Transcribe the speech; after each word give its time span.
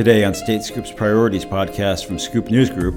Today 0.00 0.24
on 0.24 0.32
State 0.32 0.62
Scoop's 0.62 0.90
Priorities 0.90 1.44
podcast 1.44 2.06
from 2.06 2.18
Scoop 2.18 2.50
News 2.50 2.70
Group, 2.70 2.94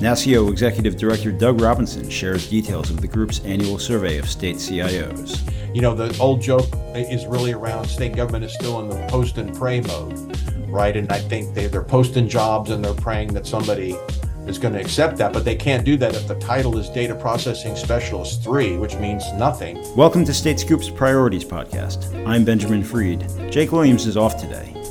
NASCIO 0.00 0.50
Executive 0.50 0.96
Director 0.96 1.30
Doug 1.30 1.60
Robinson 1.60 2.10
shares 2.10 2.50
details 2.50 2.90
of 2.90 3.00
the 3.00 3.06
group's 3.06 3.38
annual 3.44 3.78
survey 3.78 4.18
of 4.18 4.28
state 4.28 4.56
CIOs. 4.56 5.38
You 5.72 5.82
know, 5.82 5.94
the 5.94 6.18
old 6.18 6.42
joke 6.42 6.66
is 6.96 7.26
really 7.26 7.52
around 7.52 7.86
state 7.86 8.16
government 8.16 8.44
is 8.44 8.52
still 8.54 8.80
in 8.80 8.88
the 8.88 9.06
post 9.06 9.38
and 9.38 9.54
pray 9.54 9.82
mode, 9.82 10.36
right? 10.66 10.96
And 10.96 11.12
I 11.12 11.20
think 11.20 11.54
they, 11.54 11.68
they're 11.68 11.80
posting 11.80 12.28
jobs 12.28 12.72
and 12.72 12.84
they're 12.84 12.92
praying 12.92 13.34
that 13.34 13.46
somebody 13.46 13.96
is 14.44 14.58
going 14.58 14.74
to 14.74 14.80
accept 14.80 15.18
that, 15.18 15.32
but 15.32 15.44
they 15.44 15.54
can't 15.54 15.84
do 15.84 15.96
that 15.98 16.16
if 16.16 16.26
the 16.26 16.34
title 16.40 16.76
is 16.76 16.88
Data 16.88 17.14
Processing 17.14 17.76
Specialist 17.76 18.42
3, 18.42 18.78
which 18.78 18.96
means 18.96 19.32
nothing. 19.34 19.78
Welcome 19.94 20.24
to 20.24 20.34
State 20.34 20.58
Scoop's 20.58 20.90
Priorities 20.90 21.44
podcast. 21.44 22.12
I'm 22.26 22.44
Benjamin 22.44 22.82
Freed. 22.82 23.30
Jake 23.48 23.70
Williams 23.70 24.08
is 24.08 24.16
off 24.16 24.36
today. 24.36 24.81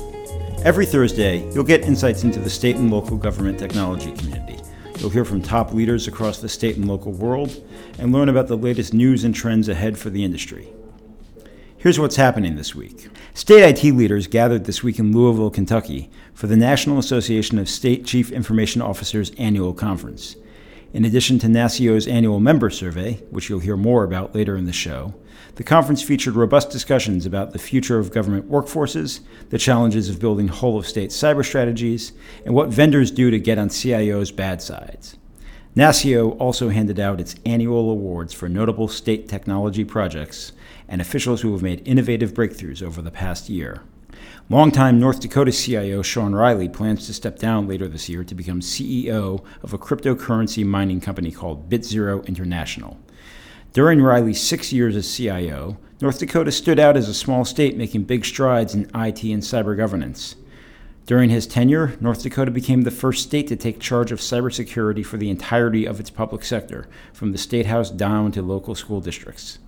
Every 0.64 0.86
Thursday, 0.86 1.50
you'll 1.52 1.64
get 1.64 1.82
insights 1.82 2.22
into 2.22 2.38
the 2.38 2.48
state 2.48 2.76
and 2.76 2.88
local 2.88 3.16
government 3.16 3.58
technology 3.58 4.12
community. 4.12 4.60
You'll 5.00 5.10
hear 5.10 5.24
from 5.24 5.42
top 5.42 5.74
leaders 5.74 6.06
across 6.06 6.38
the 6.38 6.48
state 6.48 6.76
and 6.76 6.86
local 6.86 7.10
world 7.10 7.60
and 7.98 8.12
learn 8.12 8.28
about 8.28 8.46
the 8.46 8.56
latest 8.56 8.94
news 8.94 9.24
and 9.24 9.34
trends 9.34 9.68
ahead 9.68 9.98
for 9.98 10.08
the 10.08 10.22
industry. 10.22 10.72
Here's 11.76 11.98
what's 11.98 12.14
happening 12.14 12.54
this 12.54 12.76
week. 12.76 13.08
State 13.34 13.64
IT 13.64 13.92
leaders 13.92 14.28
gathered 14.28 14.64
this 14.64 14.84
week 14.84 15.00
in 15.00 15.10
Louisville, 15.10 15.50
Kentucky 15.50 16.08
for 16.32 16.46
the 16.46 16.56
National 16.56 17.00
Association 17.00 17.58
of 17.58 17.68
State 17.68 18.06
Chief 18.06 18.30
Information 18.30 18.80
Officers 18.80 19.32
annual 19.38 19.74
conference. 19.74 20.36
In 20.92 21.06
addition 21.06 21.38
to 21.38 21.46
NASCIO's 21.46 22.06
annual 22.06 22.38
member 22.38 22.68
survey, 22.68 23.14
which 23.30 23.48
you'll 23.48 23.60
hear 23.60 23.78
more 23.78 24.04
about 24.04 24.34
later 24.34 24.56
in 24.56 24.66
the 24.66 24.74
show, 24.74 25.14
the 25.54 25.64
conference 25.64 26.02
featured 26.02 26.34
robust 26.34 26.68
discussions 26.68 27.24
about 27.24 27.52
the 27.52 27.58
future 27.58 27.98
of 27.98 28.12
government 28.12 28.50
workforces, 28.50 29.20
the 29.48 29.56
challenges 29.56 30.10
of 30.10 30.20
building 30.20 30.48
whole 30.48 30.78
of 30.78 30.86
state 30.86 31.08
cyber 31.08 31.44
strategies, 31.44 32.12
and 32.44 32.54
what 32.54 32.68
vendors 32.68 33.10
do 33.10 33.30
to 33.30 33.38
get 33.38 33.56
on 33.56 33.70
CIO's 33.70 34.30
bad 34.30 34.60
sides. 34.60 35.16
NASCIO 35.74 36.38
also 36.38 36.68
handed 36.68 37.00
out 37.00 37.20
its 37.20 37.36
annual 37.46 37.90
awards 37.90 38.34
for 38.34 38.46
notable 38.46 38.86
state 38.86 39.30
technology 39.30 39.84
projects 39.86 40.52
and 40.88 41.00
officials 41.00 41.40
who 41.40 41.52
have 41.52 41.62
made 41.62 41.88
innovative 41.88 42.34
breakthroughs 42.34 42.82
over 42.82 43.00
the 43.00 43.10
past 43.10 43.48
year. 43.48 43.82
Longtime 44.52 45.00
North 45.00 45.18
Dakota 45.18 45.50
CIO 45.50 46.02
Shawn 46.02 46.34
Riley 46.34 46.68
plans 46.68 47.06
to 47.06 47.14
step 47.14 47.38
down 47.38 47.66
later 47.66 47.88
this 47.88 48.10
year 48.10 48.22
to 48.22 48.34
become 48.34 48.60
CEO 48.60 49.42
of 49.62 49.72
a 49.72 49.78
cryptocurrency 49.78 50.62
mining 50.62 51.00
company 51.00 51.30
called 51.30 51.70
BitZero 51.70 52.26
International. 52.26 52.98
During 53.72 54.02
Riley's 54.02 54.42
six 54.42 54.70
years 54.70 54.94
as 54.94 55.16
CIO, 55.16 55.78
North 56.02 56.18
Dakota 56.18 56.52
stood 56.52 56.78
out 56.78 56.98
as 56.98 57.08
a 57.08 57.14
small 57.14 57.46
state 57.46 57.78
making 57.78 58.02
big 58.02 58.26
strides 58.26 58.74
in 58.74 58.82
IT 58.94 59.24
and 59.24 59.42
cyber 59.42 59.74
governance. 59.74 60.36
During 61.06 61.30
his 61.30 61.46
tenure, 61.46 61.96
North 61.98 62.22
Dakota 62.22 62.50
became 62.50 62.82
the 62.82 62.90
first 62.90 63.22
state 63.22 63.46
to 63.46 63.56
take 63.56 63.80
charge 63.80 64.12
of 64.12 64.18
cybersecurity 64.18 65.02
for 65.02 65.16
the 65.16 65.30
entirety 65.30 65.86
of 65.86 65.98
its 65.98 66.10
public 66.10 66.44
sector, 66.44 66.86
from 67.14 67.32
the 67.32 67.38
state 67.38 67.64
house 67.64 67.90
down 67.90 68.32
to 68.32 68.42
local 68.42 68.74
school 68.74 69.00
districts. 69.00 69.60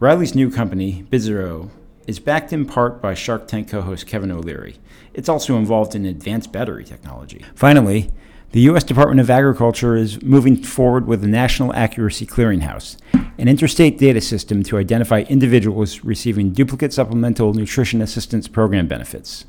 Riley's 0.00 0.34
new 0.34 0.50
company, 0.50 1.04
BitZero, 1.10 1.68
is 2.06 2.18
backed 2.18 2.52
in 2.52 2.66
part 2.66 3.00
by 3.00 3.14
Shark 3.14 3.46
Tank 3.46 3.68
co 3.68 3.82
host 3.82 4.06
Kevin 4.06 4.30
O'Leary. 4.30 4.76
It's 5.12 5.28
also 5.28 5.56
involved 5.56 5.94
in 5.94 6.04
advanced 6.04 6.52
battery 6.52 6.84
technology. 6.84 7.44
Finally, 7.54 8.10
the 8.52 8.60
U.S. 8.60 8.84
Department 8.84 9.20
of 9.20 9.30
Agriculture 9.30 9.96
is 9.96 10.22
moving 10.22 10.62
forward 10.62 11.06
with 11.06 11.22
the 11.22 11.26
National 11.26 11.72
Accuracy 11.74 12.24
Clearinghouse, 12.24 12.96
an 13.36 13.48
interstate 13.48 13.98
data 13.98 14.20
system 14.20 14.62
to 14.62 14.78
identify 14.78 15.22
individuals 15.22 16.04
receiving 16.04 16.52
duplicate 16.52 16.92
supplemental 16.92 17.52
nutrition 17.52 18.00
assistance 18.00 18.46
program 18.46 18.86
benefits. 18.86 19.44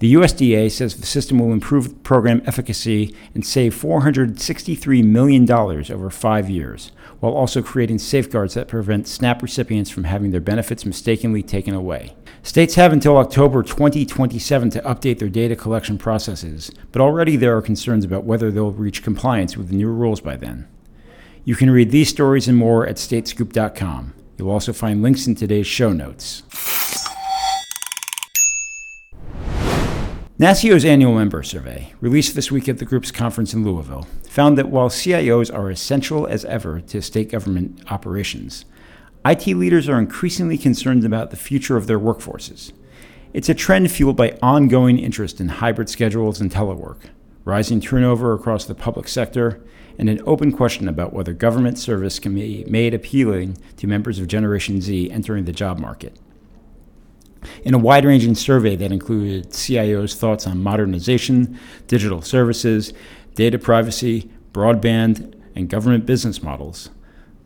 The 0.00 0.14
USDA 0.14 0.70
says 0.70 0.96
the 0.96 1.06
system 1.06 1.38
will 1.38 1.52
improve 1.52 2.02
program 2.02 2.40
efficacy 2.46 3.14
and 3.34 3.44
save 3.46 3.74
$463 3.74 5.04
million 5.04 5.50
over 5.52 6.08
five 6.08 6.48
years, 6.48 6.90
while 7.20 7.34
also 7.34 7.60
creating 7.62 7.98
safeguards 7.98 8.54
that 8.54 8.66
prevent 8.66 9.06
SNAP 9.06 9.42
recipients 9.42 9.90
from 9.90 10.04
having 10.04 10.30
their 10.30 10.40
benefits 10.40 10.86
mistakenly 10.86 11.42
taken 11.42 11.74
away. 11.74 12.16
States 12.42 12.76
have 12.76 12.94
until 12.94 13.18
October 13.18 13.62
2027 13.62 14.70
to 14.70 14.80
update 14.80 15.18
their 15.18 15.28
data 15.28 15.54
collection 15.54 15.98
processes, 15.98 16.70
but 16.92 17.02
already 17.02 17.36
there 17.36 17.54
are 17.54 17.60
concerns 17.60 18.02
about 18.02 18.24
whether 18.24 18.50
they'll 18.50 18.72
reach 18.72 19.02
compliance 19.02 19.54
with 19.54 19.68
the 19.68 19.76
new 19.76 19.88
rules 19.88 20.22
by 20.22 20.34
then. 20.34 20.66
You 21.44 21.54
can 21.54 21.68
read 21.70 21.90
these 21.90 22.08
stories 22.08 22.48
and 22.48 22.56
more 22.56 22.86
at 22.86 22.96
statescoop.com. 22.96 24.14
You'll 24.38 24.50
also 24.50 24.72
find 24.72 25.02
links 25.02 25.26
in 25.26 25.34
today's 25.34 25.66
show 25.66 25.92
notes. 25.92 26.79
NASCIO's 30.40 30.86
annual 30.86 31.12
member 31.12 31.42
survey, 31.42 31.92
released 32.00 32.34
this 32.34 32.50
week 32.50 32.66
at 32.66 32.78
the 32.78 32.86
group's 32.86 33.12
conference 33.12 33.52
in 33.52 33.62
Louisville, 33.62 34.08
found 34.26 34.56
that 34.56 34.70
while 34.70 34.88
CIOs 34.88 35.54
are 35.54 35.68
essential 35.68 36.26
as 36.26 36.46
ever 36.46 36.80
to 36.80 37.02
state 37.02 37.30
government 37.30 37.82
operations, 37.92 38.64
IT 39.26 39.46
leaders 39.48 39.86
are 39.86 39.98
increasingly 39.98 40.56
concerned 40.56 41.04
about 41.04 41.30
the 41.30 41.36
future 41.36 41.76
of 41.76 41.86
their 41.86 42.00
workforces. 42.00 42.72
It's 43.34 43.50
a 43.50 43.54
trend 43.54 43.90
fueled 43.90 44.16
by 44.16 44.38
ongoing 44.40 44.98
interest 44.98 45.42
in 45.42 45.48
hybrid 45.48 45.90
schedules 45.90 46.40
and 46.40 46.50
telework, 46.50 47.10
rising 47.44 47.82
turnover 47.82 48.32
across 48.32 48.64
the 48.64 48.74
public 48.74 49.08
sector, 49.08 49.62
and 49.98 50.08
an 50.08 50.22
open 50.24 50.52
question 50.52 50.88
about 50.88 51.12
whether 51.12 51.34
government 51.34 51.76
service 51.76 52.18
can 52.18 52.34
be 52.34 52.64
made 52.64 52.94
appealing 52.94 53.58
to 53.76 53.86
members 53.86 54.18
of 54.18 54.26
Generation 54.26 54.80
Z 54.80 55.10
entering 55.10 55.44
the 55.44 55.52
job 55.52 55.78
market. 55.78 56.16
In 57.64 57.74
a 57.74 57.78
wide 57.78 58.04
ranging 58.04 58.34
survey 58.34 58.76
that 58.76 58.92
included 58.92 59.50
CIOs' 59.50 60.14
thoughts 60.14 60.46
on 60.46 60.62
modernization, 60.62 61.58
digital 61.86 62.22
services, 62.22 62.92
data 63.34 63.58
privacy, 63.58 64.30
broadband, 64.52 65.34
and 65.54 65.68
government 65.68 66.06
business 66.06 66.42
models, 66.42 66.90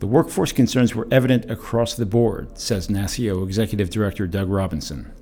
the 0.01 0.07
workforce 0.07 0.53
concerns 0.53 0.95
were 0.95 1.09
evident 1.11 1.51
across 1.51 1.95
the 1.95 2.07
board, 2.07 2.59
says 2.59 2.89
NASCIO 2.89 3.45
Executive 3.45 3.91
Director 3.91 4.27
Doug 4.27 4.49
Robinson. 4.49 5.13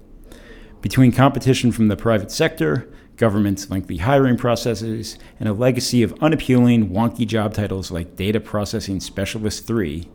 Between 0.80 1.12
competition 1.12 1.70
from 1.70 1.88
the 1.88 1.96
private 1.96 2.32
sector, 2.32 2.88
government's 3.16 3.70
lengthy 3.70 3.98
hiring 3.98 4.36
processes, 4.36 5.18
and 5.38 5.48
a 5.48 5.52
legacy 5.52 6.02
of 6.02 6.14
unappealing, 6.20 6.88
wonky 6.90 7.26
job 7.26 7.54
titles 7.54 7.90
like 7.90 8.16
Data 8.16 8.40
Processing 8.40 8.98
Specialist 8.98 9.66
3, 9.66 10.08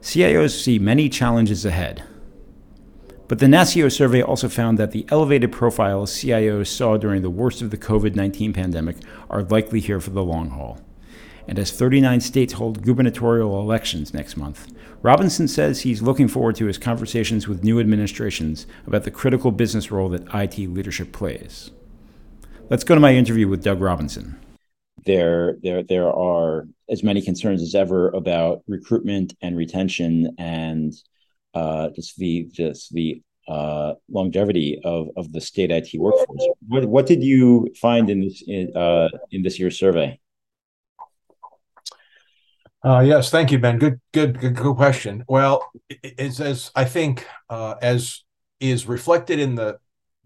CIOs 0.00 0.62
see 0.62 0.78
many 0.78 1.08
challenges 1.08 1.64
ahead. 1.64 2.04
But 3.28 3.40
the 3.40 3.46
NASCIO 3.46 3.90
survey 3.90 4.22
also 4.22 4.48
found 4.48 4.78
that 4.78 4.92
the 4.92 5.04
elevated 5.08 5.50
profiles 5.50 6.12
CIOs 6.12 6.68
saw 6.68 6.96
during 6.96 7.22
the 7.22 7.30
worst 7.30 7.60
of 7.60 7.70
the 7.70 7.78
COVID 7.78 8.14
19 8.14 8.52
pandemic 8.52 8.96
are 9.28 9.42
likely 9.42 9.80
here 9.80 10.00
for 10.00 10.10
the 10.10 10.22
long 10.22 10.50
haul 10.50 10.80
and 11.48 11.58
as 11.58 11.70
39 11.70 12.20
states 12.20 12.54
hold 12.54 12.82
gubernatorial 12.82 13.60
elections 13.60 14.12
next 14.12 14.36
month, 14.36 14.72
Robinson 15.02 15.46
says 15.46 15.82
he's 15.82 16.02
looking 16.02 16.28
forward 16.28 16.56
to 16.56 16.66
his 16.66 16.78
conversations 16.78 17.46
with 17.46 17.62
new 17.62 17.78
administrations 17.78 18.66
about 18.86 19.04
the 19.04 19.10
critical 19.10 19.52
business 19.52 19.90
role 19.90 20.08
that 20.08 20.26
IT 20.34 20.58
leadership 20.58 21.12
plays. 21.12 21.70
Let's 22.68 22.84
go 22.84 22.94
to 22.94 23.00
my 23.00 23.14
interview 23.14 23.46
with 23.46 23.62
Doug 23.62 23.80
Robinson. 23.80 24.40
There, 25.04 25.56
there, 25.62 25.84
there 25.84 26.08
are 26.08 26.66
as 26.90 27.04
many 27.04 27.22
concerns 27.22 27.62
as 27.62 27.74
ever 27.76 28.08
about 28.08 28.62
recruitment 28.66 29.34
and 29.40 29.56
retention 29.56 30.34
and 30.38 30.92
uh, 31.54 31.90
just 31.90 32.16
the 32.16 32.48
just 32.52 32.92
the 32.92 33.22
uh, 33.48 33.94
longevity 34.10 34.80
of, 34.84 35.08
of 35.16 35.32
the 35.32 35.40
state 35.40 35.70
IT 35.70 35.90
workforce. 35.94 36.48
What, 36.66 36.84
what 36.86 37.06
did 37.06 37.22
you 37.22 37.68
find 37.80 38.10
in 38.10 38.20
this 38.20 38.42
in, 38.46 38.76
uh, 38.76 39.08
in 39.30 39.42
this 39.42 39.58
year's 39.58 39.78
survey? 39.78 40.18
Uh, 42.84 43.00
yes, 43.00 43.30
thank 43.30 43.50
you, 43.50 43.58
Ben. 43.58 43.78
Good, 43.78 44.00
good, 44.12 44.38
good, 44.38 44.54
good 44.54 44.76
question. 44.76 45.24
Well, 45.28 45.68
it's 45.88 46.40
as 46.40 46.70
I 46.74 46.84
think 46.84 47.26
uh, 47.48 47.74
as 47.82 48.22
is 48.60 48.86
reflected 48.86 49.38
in 49.38 49.54
the 49.54 49.78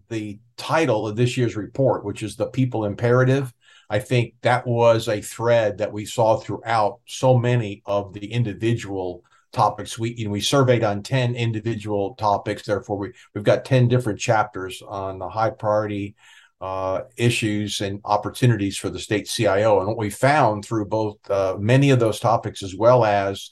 the 0.09 0.39
title 0.57 1.07
of 1.07 1.15
this 1.15 1.37
year's 1.37 1.55
report, 1.55 2.03
which 2.03 2.21
is 2.21 2.35
the 2.35 2.47
people 2.47 2.85
imperative. 2.85 3.53
I 3.89 3.99
think 3.99 4.35
that 4.41 4.67
was 4.67 5.07
a 5.07 5.21
thread 5.21 5.79
that 5.79 5.91
we 5.91 6.05
saw 6.05 6.37
throughout 6.37 6.99
so 7.07 7.37
many 7.37 7.81
of 7.85 8.13
the 8.13 8.31
individual 8.31 9.23
topics. 9.51 9.97
We 9.99 10.13
you 10.15 10.25
know, 10.25 10.31
we 10.31 10.41
surveyed 10.41 10.83
on 10.83 11.03
10 11.03 11.35
individual 11.35 12.15
topics, 12.15 12.63
therefore 12.63 12.97
we, 12.97 13.13
we've 13.33 13.43
got 13.43 13.65
10 13.65 13.87
different 13.87 14.19
chapters 14.19 14.81
on 14.87 15.19
the 15.19 15.29
high 15.29 15.51
priority 15.51 16.15
uh, 16.61 17.01
issues 17.17 17.81
and 17.81 17.99
opportunities 18.05 18.77
for 18.77 18.89
the 18.89 18.99
state 18.99 19.27
CIO. 19.27 19.79
And 19.79 19.87
what 19.87 19.97
we 19.97 20.09
found 20.09 20.63
through 20.63 20.85
both 20.85 21.17
uh, 21.29 21.55
many 21.59 21.89
of 21.89 21.99
those 21.99 22.19
topics 22.19 22.61
as 22.61 22.75
well 22.75 23.03
as 23.03 23.51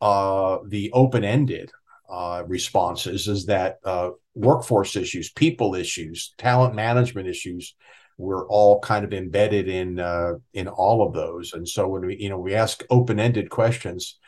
uh, 0.00 0.58
the 0.68 0.92
open 0.92 1.24
ended 1.24 1.70
uh, 2.08 2.44
responses 2.46 3.26
is 3.26 3.46
that 3.46 3.78
uh, 3.84 4.10
workforce 4.34 4.94
issues, 4.94 5.32
people 5.32 5.74
issues, 5.74 6.34
talent 6.38 6.74
management 6.74 7.26
issues 7.26 7.74
were 8.18 8.46
all 8.48 8.78
kind 8.80 9.04
of 9.04 9.12
embedded 9.12 9.68
in 9.68 9.98
uh, 9.98 10.34
in 10.52 10.68
all 10.68 11.06
of 11.06 11.12
those. 11.12 11.52
And 11.52 11.68
so 11.68 11.88
when 11.88 12.06
we 12.06 12.16
you 12.16 12.28
know 12.28 12.38
we 12.38 12.54
ask 12.54 12.84
open 12.90 13.18
ended 13.18 13.50
questions. 13.50 14.18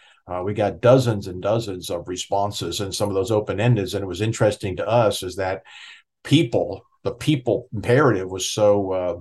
We 0.44 0.54
got 0.54 0.80
dozens 0.80 1.26
and 1.26 1.40
dozens 1.40 1.90
of 1.90 2.08
responses 2.08 2.80
and 2.80 2.94
some 2.94 3.08
of 3.08 3.14
those 3.14 3.30
open 3.30 3.60
ended. 3.60 3.94
And 3.94 4.02
it 4.02 4.08
was 4.08 4.20
interesting 4.20 4.76
to 4.76 4.86
us 4.86 5.22
is 5.22 5.36
that 5.36 5.62
people 6.24 6.84
the 7.04 7.12
people 7.12 7.68
imperative 7.72 8.28
was 8.28 8.50
so 8.50 8.92
uh, 8.92 9.20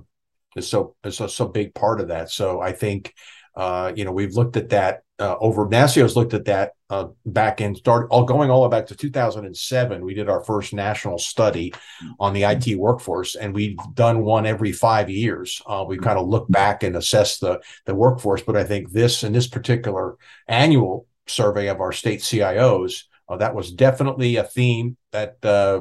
is 0.56 0.68
so 0.68 0.96
is 1.04 1.20
a 1.20 1.28
so 1.28 1.46
big 1.46 1.74
part 1.74 2.00
of 2.00 2.08
that. 2.08 2.30
So 2.30 2.60
I 2.60 2.72
think 2.72 3.14
uh, 3.56 3.92
you 3.94 4.04
know 4.04 4.12
we've 4.12 4.34
looked 4.34 4.56
at 4.56 4.68
that 4.70 5.02
uh, 5.18 5.36
over 5.40 5.66
NASCIO's 5.66 6.14
looked 6.14 6.34
at 6.34 6.44
that 6.44 6.72
uh, 6.90 7.06
back 7.24 7.60
in 7.60 7.74
start 7.74 8.06
all 8.10 8.24
going 8.24 8.50
all 8.50 8.62
the 8.62 8.68
way 8.68 8.78
back 8.78 8.86
to 8.88 8.94
2007. 8.94 10.04
We 10.04 10.14
did 10.14 10.28
our 10.28 10.44
first 10.44 10.74
national 10.74 11.18
study 11.18 11.72
on 12.20 12.34
the 12.34 12.44
IT 12.44 12.76
workforce, 12.78 13.34
and 13.34 13.54
we've 13.54 13.78
done 13.94 14.22
one 14.22 14.46
every 14.46 14.72
five 14.72 15.08
years. 15.08 15.62
Uh, 15.66 15.84
we 15.88 15.96
kind 15.96 16.18
of 16.18 16.28
look 16.28 16.50
back 16.50 16.82
and 16.82 16.96
assess 16.96 17.38
the 17.38 17.60
the 17.86 17.94
workforce. 17.94 18.42
But 18.42 18.56
I 18.56 18.64
think 18.64 18.92
this 18.92 19.24
in 19.24 19.32
this 19.32 19.48
particular 19.48 20.16
annual 20.48 21.06
survey 21.26 21.68
of 21.68 21.80
our 21.80 21.92
state 21.92 22.20
CIOs, 22.20 23.04
uh, 23.28 23.38
that 23.38 23.54
was 23.54 23.72
definitely 23.72 24.36
a 24.36 24.44
theme 24.44 24.96
that 25.12 25.42
uh, 25.44 25.80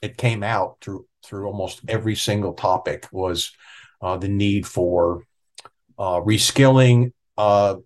it 0.00 0.16
came 0.16 0.42
out 0.44 0.76
through 0.80 1.06
through 1.24 1.46
almost 1.46 1.80
every 1.88 2.14
single 2.14 2.54
topic 2.54 3.08
was 3.10 3.50
uh, 4.00 4.16
the 4.16 4.28
need 4.28 4.64
for 4.64 5.24
uh, 5.98 6.20
reskilling 6.20 7.12
uh, 7.36 7.76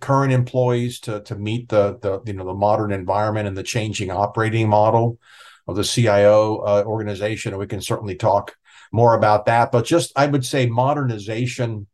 current 0.00 0.32
employees 0.32 1.00
to 1.00 1.20
to 1.22 1.34
meet 1.34 1.68
the 1.68 1.98
the 2.00 2.22
you 2.26 2.32
know 2.32 2.46
the 2.46 2.54
modern 2.54 2.92
environment 2.92 3.48
and 3.48 3.56
the 3.56 3.62
changing 3.62 4.10
operating 4.10 4.68
model 4.68 5.18
of 5.66 5.76
the 5.76 5.84
CIO 5.84 6.58
uh, 6.58 6.82
organization. 6.86 7.52
And 7.52 7.58
we 7.58 7.66
can 7.66 7.80
certainly 7.80 8.16
talk 8.16 8.56
more 8.92 9.14
about 9.14 9.46
that. 9.46 9.72
But 9.72 9.84
just 9.84 10.12
I 10.16 10.26
would 10.26 10.44
say 10.44 10.66
modernization 10.66 11.86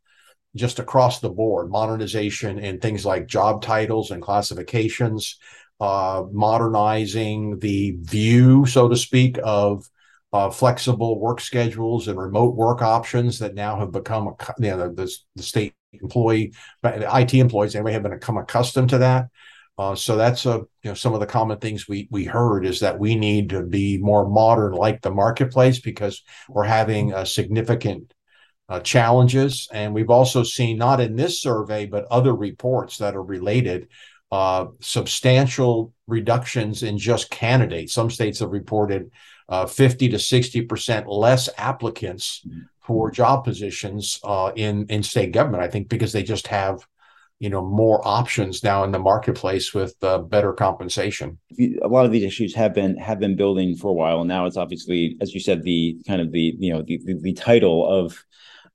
just 0.56 0.78
across 0.78 1.20
the 1.20 1.30
board, 1.30 1.70
modernization 1.70 2.58
in 2.58 2.80
things 2.80 3.06
like 3.06 3.26
job 3.26 3.62
titles 3.62 4.10
and 4.10 4.20
classifications, 4.20 5.38
uh, 5.80 6.24
modernizing 6.32 7.58
the 7.60 7.96
view, 8.00 8.66
so 8.66 8.88
to 8.88 8.96
speak, 8.96 9.38
of 9.42 9.88
uh, 10.32 10.50
flexible 10.50 11.18
work 11.20 11.40
schedules 11.40 12.08
and 12.08 12.18
remote 12.18 12.54
work 12.54 12.82
options 12.82 13.38
that 13.38 13.54
now 13.54 13.78
have 13.78 13.92
become 13.92 14.34
you 14.58 14.70
know, 14.70 14.92
the, 14.92 15.12
the 15.36 15.42
state 15.42 15.74
employee, 15.92 16.52
IT 16.84 17.34
employees, 17.34 17.74
anyway, 17.74 17.92
have 17.92 18.02
become 18.02 18.38
accustomed 18.38 18.90
to 18.90 18.98
that. 18.98 19.26
Uh, 19.80 19.94
so 19.94 20.14
that's 20.14 20.44
a 20.44 20.58
you 20.82 20.90
know 20.90 20.94
some 20.94 21.14
of 21.14 21.20
the 21.20 21.26
common 21.26 21.58
things 21.58 21.88
we 21.88 22.06
we 22.10 22.24
heard 22.24 22.66
is 22.66 22.80
that 22.80 22.98
we 22.98 23.16
need 23.16 23.48
to 23.48 23.62
be 23.62 23.96
more 23.96 24.28
modern 24.28 24.74
like 24.74 25.00
the 25.00 25.10
marketplace 25.10 25.80
because 25.80 26.22
we're 26.50 26.64
having 26.64 27.14
uh, 27.14 27.24
significant 27.24 28.12
uh, 28.68 28.78
challenges 28.80 29.68
and 29.72 29.94
we've 29.94 30.10
also 30.10 30.42
seen 30.42 30.76
not 30.76 31.00
in 31.00 31.16
this 31.16 31.40
survey 31.40 31.86
but 31.86 32.04
other 32.10 32.34
reports 32.34 32.98
that 32.98 33.16
are 33.16 33.22
related 33.22 33.88
uh, 34.30 34.66
substantial 34.80 35.94
reductions 36.06 36.82
in 36.82 36.98
just 36.98 37.30
candidates. 37.30 37.94
Some 37.94 38.10
states 38.10 38.40
have 38.40 38.50
reported 38.50 39.10
uh, 39.48 39.64
50 39.64 40.10
to 40.10 40.18
60 40.18 40.60
percent 40.62 41.08
less 41.08 41.48
applicants 41.56 42.42
mm-hmm 42.46 42.60
for 42.90 43.08
job 43.08 43.44
positions 43.44 44.18
uh, 44.24 44.50
in 44.56 44.84
in 44.88 45.00
state 45.04 45.30
government. 45.30 45.62
I 45.62 45.68
think 45.68 45.88
because 45.88 46.12
they 46.12 46.24
just 46.24 46.48
have 46.48 46.84
you 47.38 47.48
know 47.48 47.64
more 47.64 48.00
options 48.04 48.64
now 48.64 48.82
in 48.82 48.90
the 48.90 48.98
marketplace 48.98 49.72
with 49.72 49.94
uh, 50.02 50.18
better 50.18 50.52
compensation. 50.52 51.38
A 51.56 51.86
lot 51.86 52.04
of 52.04 52.10
these 52.10 52.24
issues 52.24 52.52
have 52.56 52.74
been 52.74 52.96
have 52.96 53.20
been 53.20 53.36
building 53.36 53.76
for 53.76 53.90
a 53.90 53.94
while, 53.94 54.18
and 54.18 54.26
now 54.26 54.46
it's 54.46 54.56
obviously, 54.56 55.16
as 55.20 55.32
you 55.32 55.38
said, 55.38 55.62
the 55.62 55.96
kind 56.04 56.20
of 56.20 56.32
the 56.32 56.56
you 56.58 56.72
know 56.72 56.82
the 56.82 57.00
the, 57.04 57.14
the 57.14 57.32
title 57.32 57.88
of 57.88 58.24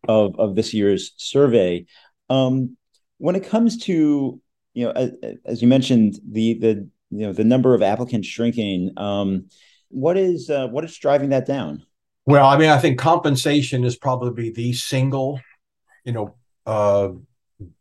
of 0.08 0.40
of 0.40 0.56
this 0.56 0.74
year's 0.74 1.12
survey. 1.18 1.86
Um, 2.30 2.78
when 3.18 3.36
it 3.36 3.46
comes 3.46 3.84
to 3.84 4.40
you 4.74 4.86
know, 4.86 4.92
as, 4.92 5.12
as, 5.44 5.62
you 5.62 5.68
mentioned, 5.68 6.22
the 6.26 6.54
the 6.54 6.90
you 7.10 7.28
know 7.28 7.34
the 7.34 7.44
number 7.44 7.76
of 7.76 7.84
applicants 7.84 8.30
shrinking. 8.30 8.92
Um, 8.96 9.50
what 9.90 10.16
is 10.16 10.50
uh, 10.50 10.68
what 10.68 10.86
is 10.86 10.98
driving 10.98 11.32
that 11.32 11.46
down? 11.46 11.86
Well, 12.26 12.46
I 12.46 12.58
mean, 12.58 12.70
I 12.70 12.80
think 12.80 12.98
compensation 12.98 13.84
is 13.84 13.96
probably 13.96 14.50
the 14.50 14.74
single, 14.74 15.40
you 16.04 16.14
know, 16.14 16.36
uh, 16.66 17.10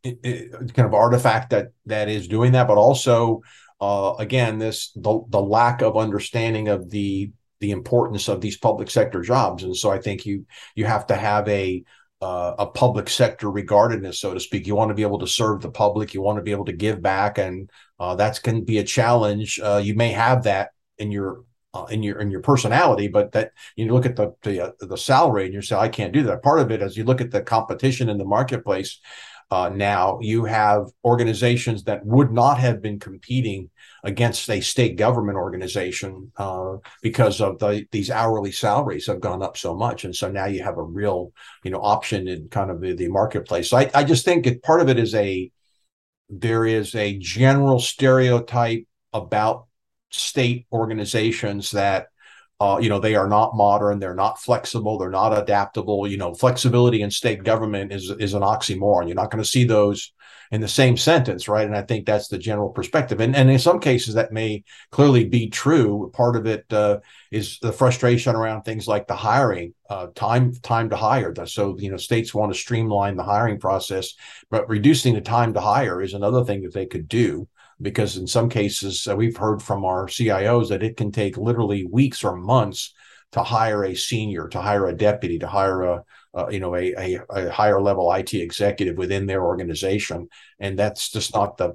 it, 0.03 0.19
it, 0.23 0.75
kind 0.75 0.87
of 0.87 0.95
artifact 0.95 1.51
that 1.51 1.73
that 1.87 2.09
is 2.09 2.29
doing 2.29 2.53
that, 2.53 2.69
but 2.69 2.77
also, 2.77 3.41
uh, 3.81 4.15
again, 4.19 4.59
this 4.59 4.93
the 4.93 5.23
the 5.31 5.41
lack 5.41 5.81
of 5.83 5.97
understanding 5.97 6.69
of 6.69 6.91
the 6.91 7.33
the 7.61 7.71
importance 7.71 8.29
of 8.29 8.41
these 8.41 8.59
public 8.59 8.91
sector 8.91 9.23
jobs, 9.23 9.63
and 9.63 9.77
so 9.77 9.91
I 9.91 9.99
think 9.99 10.27
you 10.27 10.47
you 10.75 10.85
have 10.85 11.07
to 11.07 11.17
have 11.17 11.49
a 11.49 11.83
uh, 12.21 12.55
a 12.59 12.67
public 12.67 13.09
sector 13.09 13.51
regardedness, 13.51 14.21
so 14.21 14.35
to 14.35 14.41
speak. 14.41 14.67
You 14.67 14.75
want 14.75 14.91
to 14.91 14.95
be 14.95 15.03
able 15.03 15.19
to 15.21 15.27
serve 15.27 15.63
the 15.63 15.71
public. 15.71 16.15
You 16.15 16.23
want 16.23 16.37
to 16.37 16.43
be 16.43 16.53
able 16.53 16.67
to 16.67 16.73
give 16.73 17.03
back, 17.03 17.39
and 17.39 17.71
uh, 17.99 18.15
that's 18.15 18.39
can 18.39 18.65
be 18.65 18.79
a 18.79 18.85
challenge. 18.85 19.59
Uh, 19.59 19.81
you 19.83 19.95
may 19.95 20.13
have 20.13 20.45
that 20.45 20.71
in 20.99 21.11
your 21.11 21.45
uh, 21.75 21.85
in 21.91 22.03
your 22.03 22.21
in 22.21 22.31
your 22.31 22.41
personality, 22.41 23.09
but 23.09 23.33
that 23.33 23.53
you 23.77 23.93
look 23.93 24.07
at 24.07 24.17
the 24.17 24.35
the, 24.43 24.67
uh, 24.67 24.71
the 24.81 24.97
salary 24.97 25.45
and 25.45 25.53
you 25.53 25.61
say, 25.61 25.77
I 25.77 25.89
can't 25.89 26.13
do 26.13 26.23
that. 26.25 26.43
Part 26.43 26.61
of 26.61 26.71
it, 26.71 26.81
as 26.81 26.97
you 26.97 27.05
look 27.05 27.21
at 27.21 27.31
the 27.31 27.43
competition 27.43 28.09
in 28.09 28.17
the 28.17 28.25
marketplace 28.25 29.01
uh, 29.51 29.69
now, 29.69 30.19
you 30.21 30.45
have 30.45 30.87
organizations 31.05 31.85
that 31.85 32.05
would 32.07 32.33
not 32.33 32.59
have 32.59 32.81
been 32.81 32.99
competing 32.99 33.71
against 34.03 34.49
a 34.51 34.61
state 34.61 34.97
government 34.97 35.37
organization 35.37 36.33
uh, 36.37 36.77
because 37.03 37.41
of 37.41 37.59
the 37.59 37.87
these 37.91 38.11
hourly 38.11 38.53
salaries 38.53 39.07
have 39.07 39.21
gone 39.21 39.43
up 39.43 39.57
so 39.57 39.75
much, 39.75 40.05
and 40.05 40.15
so 40.15 40.31
now 40.31 40.47
you 40.47 40.63
have 40.63 40.79
a 40.79 40.83
real 40.83 41.33
you 41.63 41.71
know 41.71 41.81
option 41.81 42.29
in 42.29 42.49
kind 42.49 42.71
of 42.71 42.81
the, 42.81 42.95
the 42.95 43.09
marketplace. 43.09 43.71
So 43.71 43.77
I, 43.79 43.91
I 43.95 44.05
just 44.05 44.25
think 44.25 44.47
it, 44.47 44.63
part 44.63 44.81
of 44.81 44.89
it 44.89 44.99
is 44.99 45.15
a 45.15 45.51
there 46.31 46.65
is 46.65 46.95
a 46.95 47.19
general 47.19 47.81
stereotype 47.81 48.87
about 49.13 49.67
state 50.15 50.67
organizations 50.73 51.71
that 51.73 52.09
uh, 52.61 52.79
you 52.81 52.89
know 52.89 53.01
they 53.01 53.17
are 53.17 53.29
not 53.29 53.57
modern 53.57 53.99
they're 53.99 54.15
not 54.15 54.41
flexible 54.41 54.97
they're 54.97 55.11
not 55.11 55.37
adaptable. 55.37 56.07
You 56.07 56.17
know 56.17 56.35
flexibility 56.35 57.03
in 57.03 57.11
state 57.11 57.43
government 57.43 57.93
is 57.93 58.11
is 58.11 58.35
an 58.35 58.43
oxymoron. 58.43 59.07
You're 59.07 59.17
not 59.17 59.31
going 59.31 59.43
to 59.43 59.49
see 59.49 59.65
those 59.65 60.13
in 60.53 60.61
the 60.61 60.69
same 60.69 60.97
sentence 60.97 61.49
right? 61.49 61.67
And 61.67 61.77
i 61.77 61.83
think 61.83 62.07
that's 62.07 62.29
the 62.29 62.39
general 62.39 62.69
perspective. 62.69 63.21
And, 63.21 63.35
and 63.35 63.51
in 63.51 63.59
some 63.59 63.81
cases 63.81 64.15
that 64.15 64.33
may 64.33 64.63
clearly 64.91 65.25
be 65.25 65.49
true. 65.49 66.11
Part 66.15 66.37
of 66.37 66.47
it 66.47 66.65
uh, 66.73 67.01
is 67.33 67.59
the 67.61 67.73
frustration 67.73 68.37
around 68.37 68.63
things 68.63 68.87
like 68.87 69.09
the 69.09 69.17
hiring 69.17 69.75
uh, 69.91 70.09
time 70.15 70.53
time 70.63 70.91
to 70.91 70.97
hire. 70.97 71.35
So 71.47 71.77
you 71.79 71.91
know 71.91 71.97
states 71.97 72.33
want 72.33 72.53
to 72.53 72.59
streamline 72.59 73.17
the 73.17 73.25
hiring 73.25 73.59
process 73.59 74.15
but 74.49 74.69
reducing 74.69 75.15
the 75.15 75.21
time 75.21 75.55
to 75.55 75.61
hire 75.61 76.01
is 76.01 76.15
another 76.15 76.45
thing 76.45 76.63
that 76.63 76.73
they 76.73 76.87
could 76.87 77.09
do 77.09 77.49
because 77.81 78.17
in 78.17 78.27
some 78.27 78.49
cases 78.49 79.07
uh, 79.09 79.17
we've 79.17 79.37
heard 79.37 79.63
from 79.63 79.85
our 79.85 80.07
CIOs 80.07 80.69
that 80.69 80.83
it 80.83 80.97
can 80.97 81.11
take 81.11 81.37
literally 81.37 81.87
weeks 81.87 82.25
or 82.25 82.37
months 82.37 82.95
to 83.33 83.43
hire 83.43 83.85
a 83.85 83.95
senior, 83.97 84.47
to 84.49 84.61
hire 84.61 84.87
a 84.87 84.97
deputy, 84.97 85.41
to 85.41 85.49
hire 85.49 85.83
a, 85.83 86.05
you 86.51 86.61
know 86.61 86.77
a, 86.77 86.95
a, 86.95 87.21
a, 87.31 87.51
higher 87.51 87.81
level 87.81 88.13
IT 88.13 88.33
executive 88.33 88.97
within 88.97 89.27
their 89.27 89.45
organization, 89.45 90.29
and 90.61 90.79
that's 90.79 91.11
just 91.11 91.35
not 91.35 91.57
the 91.57 91.75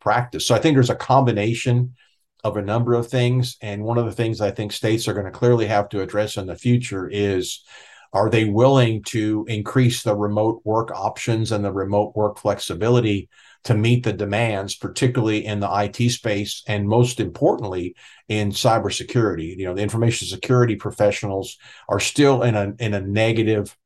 practice. 0.00 0.46
So 0.46 0.54
I 0.54 0.58
think 0.58 0.74
there's 0.74 0.90
a 0.90 0.96
combination 0.96 1.94
of 2.42 2.56
a 2.56 2.62
number 2.62 2.94
of 2.94 3.08
things, 3.08 3.56
and 3.62 3.84
one 3.84 3.98
of 3.98 4.04
the 4.04 4.12
things 4.12 4.40
I 4.40 4.50
think 4.50 4.72
states 4.72 5.06
are 5.06 5.14
going 5.14 5.26
to 5.26 5.32
clearly 5.32 5.66
have 5.66 5.88
to 5.90 6.02
address 6.02 6.36
in 6.36 6.46
the 6.46 6.56
future 6.56 7.08
is. 7.08 7.64
Are 8.12 8.30
they 8.30 8.44
willing 8.44 9.02
to 9.08 9.44
increase 9.46 10.02
the 10.02 10.14
remote 10.14 10.62
work 10.64 10.90
options 10.90 11.52
and 11.52 11.62
the 11.62 11.72
remote 11.72 12.16
work 12.16 12.38
flexibility 12.38 13.28
to 13.66 13.74
meet 13.74 14.04
the 14.04 14.12
demands, 14.12 14.76
particularly 14.76 15.44
in 15.44 15.58
the 15.58 15.68
IT 15.68 16.10
space, 16.10 16.62
and 16.68 16.88
most 16.88 17.18
importantly, 17.18 17.96
in 18.28 18.50
cybersecurity. 18.50 19.56
You 19.56 19.66
know, 19.66 19.74
the 19.74 19.82
information 19.82 20.28
security 20.28 20.76
professionals 20.76 21.58
are 21.88 22.00
still 22.00 22.42
in 22.42 22.54
a 22.54 22.72
in 22.78 22.94
a 22.94 23.00
negative 23.00 23.76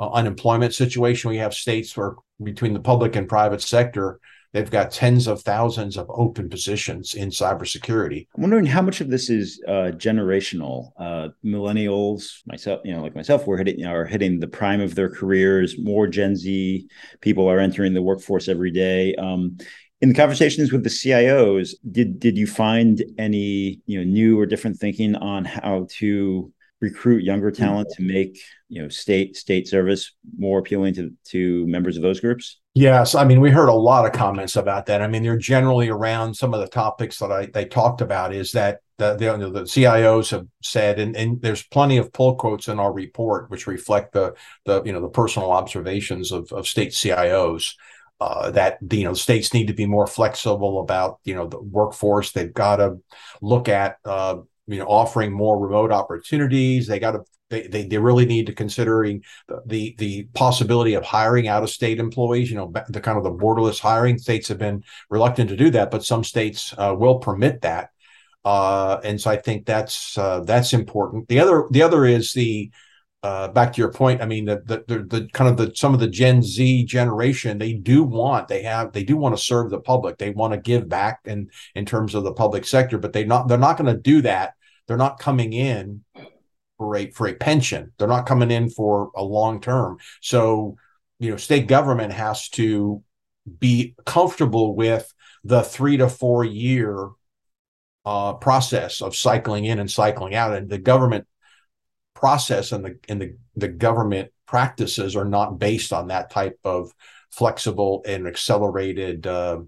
uh, 0.00 0.10
unemployment 0.10 0.74
situation. 0.74 1.30
We 1.30 1.38
have 1.38 1.54
states 1.54 1.96
where 1.96 2.16
between 2.42 2.74
the 2.74 2.80
public 2.80 3.14
and 3.14 3.28
private 3.28 3.62
sector, 3.62 4.18
They've 4.52 4.70
got 4.70 4.90
tens 4.90 5.26
of 5.26 5.40
thousands 5.40 5.96
of 5.96 6.10
open 6.10 6.50
positions 6.50 7.14
in 7.14 7.30
cybersecurity. 7.30 8.26
I'm 8.34 8.42
wondering 8.42 8.66
how 8.66 8.82
much 8.82 9.00
of 9.00 9.08
this 9.08 9.30
is 9.30 9.62
uh, 9.66 9.92
generational. 9.94 10.92
Uh, 10.98 11.28
millennials, 11.44 12.46
myself, 12.46 12.82
you 12.84 12.92
know, 12.92 13.02
like 13.02 13.14
myself, 13.14 13.46
we're 13.46 13.56
hitting 13.56 13.84
are 13.86 14.04
hitting 14.04 14.40
the 14.40 14.48
prime 14.48 14.80
of 14.80 14.94
their 14.94 15.08
careers. 15.08 15.78
More 15.78 16.06
Gen 16.06 16.36
Z 16.36 16.86
people 17.20 17.48
are 17.48 17.60
entering 17.60 17.94
the 17.94 18.02
workforce 18.02 18.48
every 18.48 18.70
day. 18.70 19.14
Um, 19.14 19.56
in 20.02 20.08
the 20.08 20.14
conversations 20.14 20.72
with 20.72 20.82
the 20.82 20.90
CIOs, 20.90 21.74
did 21.90 22.20
did 22.20 22.36
you 22.36 22.46
find 22.46 23.02
any 23.18 23.80
you 23.86 23.98
know 23.98 24.04
new 24.04 24.38
or 24.38 24.46
different 24.46 24.78
thinking 24.78 25.14
on 25.14 25.44
how 25.44 25.86
to 25.98 26.52
recruit 26.80 27.22
younger 27.22 27.52
talent 27.52 27.88
to 27.96 28.02
make 28.02 28.38
you 28.68 28.82
know 28.82 28.88
state 28.88 29.36
state 29.36 29.68
service 29.68 30.12
more 30.36 30.58
appealing 30.58 30.92
to 30.94 31.12
to 31.26 31.66
members 31.68 31.96
of 31.96 32.02
those 32.02 32.20
groups? 32.20 32.58
Yes, 32.74 33.14
I 33.14 33.24
mean 33.24 33.40
we 33.42 33.50
heard 33.50 33.68
a 33.68 33.74
lot 33.74 34.06
of 34.06 34.12
comments 34.12 34.56
about 34.56 34.86
that. 34.86 35.02
I 35.02 35.06
mean 35.06 35.22
they're 35.22 35.36
generally 35.36 35.90
around 35.90 36.34
some 36.34 36.54
of 36.54 36.60
the 36.60 36.68
topics 36.68 37.18
that 37.18 37.30
I 37.30 37.46
they 37.46 37.66
talked 37.66 38.00
about 38.00 38.32
is 38.32 38.52
that 38.52 38.80
the 38.96 39.14
the, 39.14 39.50
the 39.50 39.66
CIOs 39.66 40.30
have 40.30 40.46
said, 40.62 40.98
and, 40.98 41.14
and 41.14 41.40
there's 41.42 41.62
plenty 41.64 41.98
of 41.98 42.12
pull 42.14 42.36
quotes 42.36 42.68
in 42.68 42.78
our 42.80 42.92
report 42.92 43.50
which 43.50 43.66
reflect 43.66 44.14
the 44.14 44.34
the 44.64 44.82
you 44.84 44.92
know 44.92 45.02
the 45.02 45.10
personal 45.10 45.50
observations 45.52 46.32
of 46.32 46.50
of 46.52 46.66
state 46.66 46.94
CIOs. 46.94 47.74
Uh, 48.20 48.52
that 48.52 48.78
you 48.92 49.02
know 49.02 49.14
states 49.14 49.52
need 49.52 49.66
to 49.66 49.74
be 49.74 49.84
more 49.84 50.06
flexible 50.06 50.78
about 50.80 51.18
you 51.24 51.34
know 51.34 51.48
the 51.48 51.60
workforce. 51.60 52.30
They've 52.30 52.54
got 52.54 52.76
to 52.76 52.98
look 53.42 53.68
at 53.68 53.96
uh, 54.04 54.36
you 54.66 54.78
know 54.78 54.86
offering 54.86 55.32
more 55.32 55.58
remote 55.58 55.92
opportunities. 55.92 56.86
They 56.86 56.98
got 56.98 57.12
to 57.12 57.20
they, 57.52 57.66
they, 57.66 57.84
they 57.84 57.98
really 57.98 58.24
need 58.24 58.46
to 58.46 58.54
considering 58.54 59.22
the, 59.46 59.60
the, 59.66 59.94
the 59.98 60.22
possibility 60.32 60.94
of 60.94 61.04
hiring 61.04 61.48
out 61.48 61.62
of 61.62 61.68
state 61.68 62.00
employees. 62.00 62.50
You 62.50 62.56
know, 62.56 62.72
the 62.88 63.00
kind 63.00 63.18
of 63.18 63.24
the 63.24 63.30
borderless 63.30 63.78
hiring 63.78 64.16
states 64.16 64.48
have 64.48 64.58
been 64.58 64.82
reluctant 65.10 65.50
to 65.50 65.56
do 65.56 65.68
that, 65.70 65.90
but 65.90 66.02
some 66.02 66.24
states 66.24 66.74
uh, 66.78 66.94
will 66.98 67.18
permit 67.18 67.60
that. 67.60 67.90
Uh, 68.44 68.98
and 69.04 69.20
so 69.20 69.30
I 69.30 69.36
think 69.36 69.66
that's 69.66 70.16
uh, 70.16 70.40
that's 70.40 70.72
important. 70.72 71.28
The 71.28 71.38
other 71.38 71.66
the 71.70 71.82
other 71.82 72.04
is 72.04 72.32
the 72.32 72.72
uh, 73.22 73.48
back 73.48 73.72
to 73.72 73.80
your 73.80 73.92
point. 73.92 74.20
I 74.20 74.26
mean, 74.26 74.46
the, 74.46 74.62
the, 74.64 74.84
the 74.88 75.02
the 75.04 75.28
kind 75.32 75.48
of 75.48 75.56
the 75.56 75.74
some 75.76 75.94
of 75.94 76.00
the 76.00 76.08
Gen 76.08 76.42
Z 76.42 76.84
generation 76.84 77.58
they 77.58 77.72
do 77.74 78.02
want 78.02 78.48
they 78.48 78.62
have 78.62 78.92
they 78.92 79.04
do 79.04 79.16
want 79.16 79.36
to 79.36 79.42
serve 79.42 79.70
the 79.70 79.80
public. 79.80 80.18
They 80.18 80.30
want 80.30 80.54
to 80.54 80.60
give 80.60 80.88
back 80.88 81.20
in 81.24 81.50
in 81.74 81.86
terms 81.86 82.14
of 82.14 82.24
the 82.24 82.32
public 82.32 82.64
sector, 82.64 82.98
but 82.98 83.12
they 83.12 83.24
not 83.24 83.46
they're 83.46 83.58
not 83.58 83.76
going 83.76 83.94
to 83.94 84.00
do 84.00 84.22
that. 84.22 84.54
They're 84.86 84.96
not 84.96 85.20
coming 85.20 85.52
in 85.52 86.04
for 86.78 86.96
a 86.96 87.10
for 87.10 87.28
a 87.28 87.34
pension. 87.34 87.92
They're 87.98 88.08
not 88.08 88.26
coming 88.26 88.50
in 88.50 88.70
for 88.70 89.12
a 89.14 89.22
long 89.22 89.60
term. 89.60 89.98
So, 90.20 90.76
you 91.20 91.30
know, 91.30 91.36
state 91.36 91.68
government 91.68 92.12
has 92.12 92.48
to 92.50 93.04
be 93.58 93.94
comfortable 94.04 94.74
with 94.74 95.12
the 95.44 95.62
three 95.62 95.96
to 95.96 96.08
four 96.08 96.44
year 96.44 97.08
uh, 98.04 98.32
process 98.34 99.00
of 99.00 99.14
cycling 99.14 99.64
in 99.64 99.78
and 99.78 99.90
cycling 99.90 100.34
out, 100.34 100.54
and 100.54 100.68
the 100.68 100.78
government 100.78 101.26
process 102.22 102.70
and 102.70 102.84
the 102.84 102.98
and 103.08 103.20
the 103.20 103.36
the 103.56 103.68
government 103.68 104.30
practices 104.46 105.16
are 105.16 105.24
not 105.24 105.58
based 105.58 105.92
on 105.92 106.06
that 106.06 106.30
type 106.30 106.56
of 106.64 106.92
flexible 107.30 108.02
and 108.06 108.28
accelerated 108.28 109.26
uh, 109.26 109.58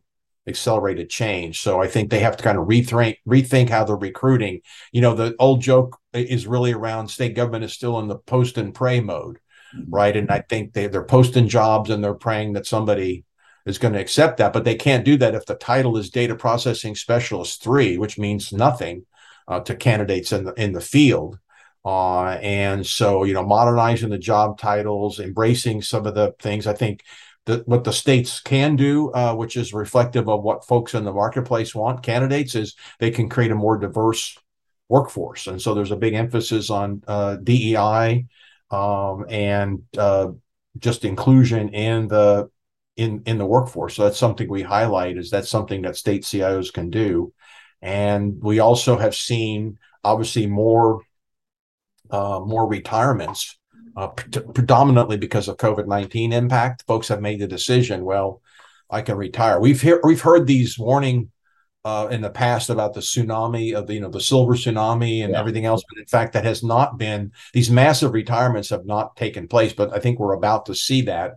accelerated 0.46 1.10
change. 1.10 1.60
So 1.62 1.82
I 1.82 1.88
think 1.88 2.10
they 2.10 2.20
have 2.20 2.36
to 2.36 2.44
kind 2.44 2.56
of 2.56 2.68
rethink 2.68 3.16
rethink 3.26 3.70
how 3.70 3.82
they're 3.84 3.96
recruiting. 3.96 4.60
You 4.92 5.00
know, 5.00 5.14
the 5.14 5.34
old 5.40 5.62
joke 5.62 5.98
is 6.12 6.46
really 6.46 6.72
around 6.72 7.08
state 7.08 7.34
government 7.34 7.64
is 7.64 7.72
still 7.72 7.98
in 7.98 8.06
the 8.06 8.18
post 8.18 8.56
and 8.56 8.72
pray 8.72 9.00
mode, 9.00 9.40
mm-hmm. 9.74 9.90
right? 9.90 10.16
And 10.16 10.30
I 10.30 10.44
think 10.48 10.74
they 10.74 10.86
they're 10.86 11.04
posting 11.04 11.48
jobs 11.48 11.90
and 11.90 12.04
they're 12.04 12.14
praying 12.14 12.52
that 12.52 12.66
somebody 12.66 13.24
is 13.66 13.78
going 13.78 13.94
to 13.94 14.00
accept 14.00 14.36
that, 14.36 14.52
but 14.52 14.64
they 14.64 14.76
can't 14.76 15.04
do 15.04 15.16
that 15.16 15.34
if 15.34 15.46
the 15.46 15.54
title 15.56 15.96
is 15.96 16.10
data 16.10 16.36
processing 16.36 16.94
specialist 16.94 17.62
three, 17.64 17.96
which 17.98 18.18
means 18.18 18.52
nothing 18.52 19.06
uh, 19.48 19.60
to 19.60 19.74
candidates 19.74 20.30
in 20.30 20.44
the 20.44 20.52
in 20.54 20.72
the 20.72 20.80
field. 20.80 21.38
Uh, 21.84 22.38
and 22.40 22.86
so, 22.86 23.24
you 23.24 23.34
know, 23.34 23.44
modernizing 23.44 24.08
the 24.08 24.18
job 24.18 24.58
titles, 24.58 25.20
embracing 25.20 25.82
some 25.82 26.06
of 26.06 26.14
the 26.14 26.34
things. 26.38 26.66
I 26.66 26.72
think 26.72 27.02
that 27.46 27.68
what 27.68 27.84
the 27.84 27.92
states 27.92 28.40
can 28.40 28.74
do, 28.76 29.10
uh, 29.12 29.34
which 29.34 29.56
is 29.56 29.74
reflective 29.74 30.28
of 30.28 30.42
what 30.42 30.64
folks 30.64 30.94
in 30.94 31.04
the 31.04 31.12
marketplace 31.12 31.74
want, 31.74 32.02
candidates, 32.02 32.54
is 32.54 32.74
they 33.00 33.10
can 33.10 33.28
create 33.28 33.50
a 33.50 33.54
more 33.54 33.76
diverse 33.76 34.38
workforce. 34.88 35.46
And 35.46 35.60
so 35.60 35.74
there's 35.74 35.90
a 35.90 35.96
big 35.96 36.14
emphasis 36.14 36.70
on 36.70 37.02
uh, 37.06 37.36
DEI 37.36 38.26
um, 38.70 39.26
and 39.28 39.82
uh, 39.98 40.28
just 40.78 41.04
inclusion 41.04 41.68
in 41.70 42.08
the 42.08 42.50
in 42.96 43.22
in 43.26 43.38
the 43.38 43.46
workforce. 43.46 43.94
So 43.94 44.04
that's 44.04 44.18
something 44.18 44.48
we 44.48 44.62
highlight. 44.62 45.18
Is 45.18 45.30
that's 45.30 45.50
something 45.50 45.82
that 45.82 45.96
state 45.96 46.22
CIOs 46.22 46.72
can 46.72 46.90
do? 46.90 47.32
And 47.82 48.40
we 48.40 48.60
also 48.60 48.96
have 48.96 49.14
seen 49.14 49.78
obviously 50.02 50.46
more 50.46 51.02
uh, 52.14 52.38
more 52.54 52.66
retirements 52.78 53.40
uh, 53.96 54.08
pre- 54.08 54.52
predominantly 54.58 55.16
because 55.16 55.46
of 55.48 55.56
COVID 55.66 55.86
nineteen 55.86 56.32
impact. 56.32 56.84
Folks 56.86 57.08
have 57.08 57.20
made 57.28 57.40
the 57.40 57.54
decision. 57.56 58.04
Well, 58.04 58.28
I 58.98 59.00
can 59.02 59.16
retire. 59.16 59.58
We've 59.60 59.82
heard 59.82 60.02
we've 60.08 60.26
heard 60.28 60.46
these 60.46 60.78
warning 60.78 61.18
uh, 61.84 62.08
in 62.14 62.20
the 62.22 62.30
past 62.30 62.70
about 62.70 62.94
the 62.94 63.00
tsunami 63.00 63.74
of 63.74 63.86
the 63.86 63.94
you 63.94 64.00
know 64.00 64.10
the 64.10 64.20
silver 64.20 64.54
tsunami 64.54 65.22
and 65.22 65.32
yeah. 65.32 65.40
everything 65.40 65.66
else, 65.66 65.82
but 65.88 65.98
in 65.98 66.06
fact 66.06 66.32
that 66.32 66.44
has 66.44 66.62
not 66.62 66.98
been. 66.98 67.32
These 67.52 67.70
massive 67.70 68.12
retirements 68.12 68.70
have 68.70 68.86
not 68.86 69.16
taken 69.16 69.48
place, 69.48 69.72
but 69.72 69.92
I 69.92 69.98
think 69.98 70.18
we're 70.18 70.40
about 70.40 70.66
to 70.66 70.74
see 70.74 71.02
that 71.02 71.32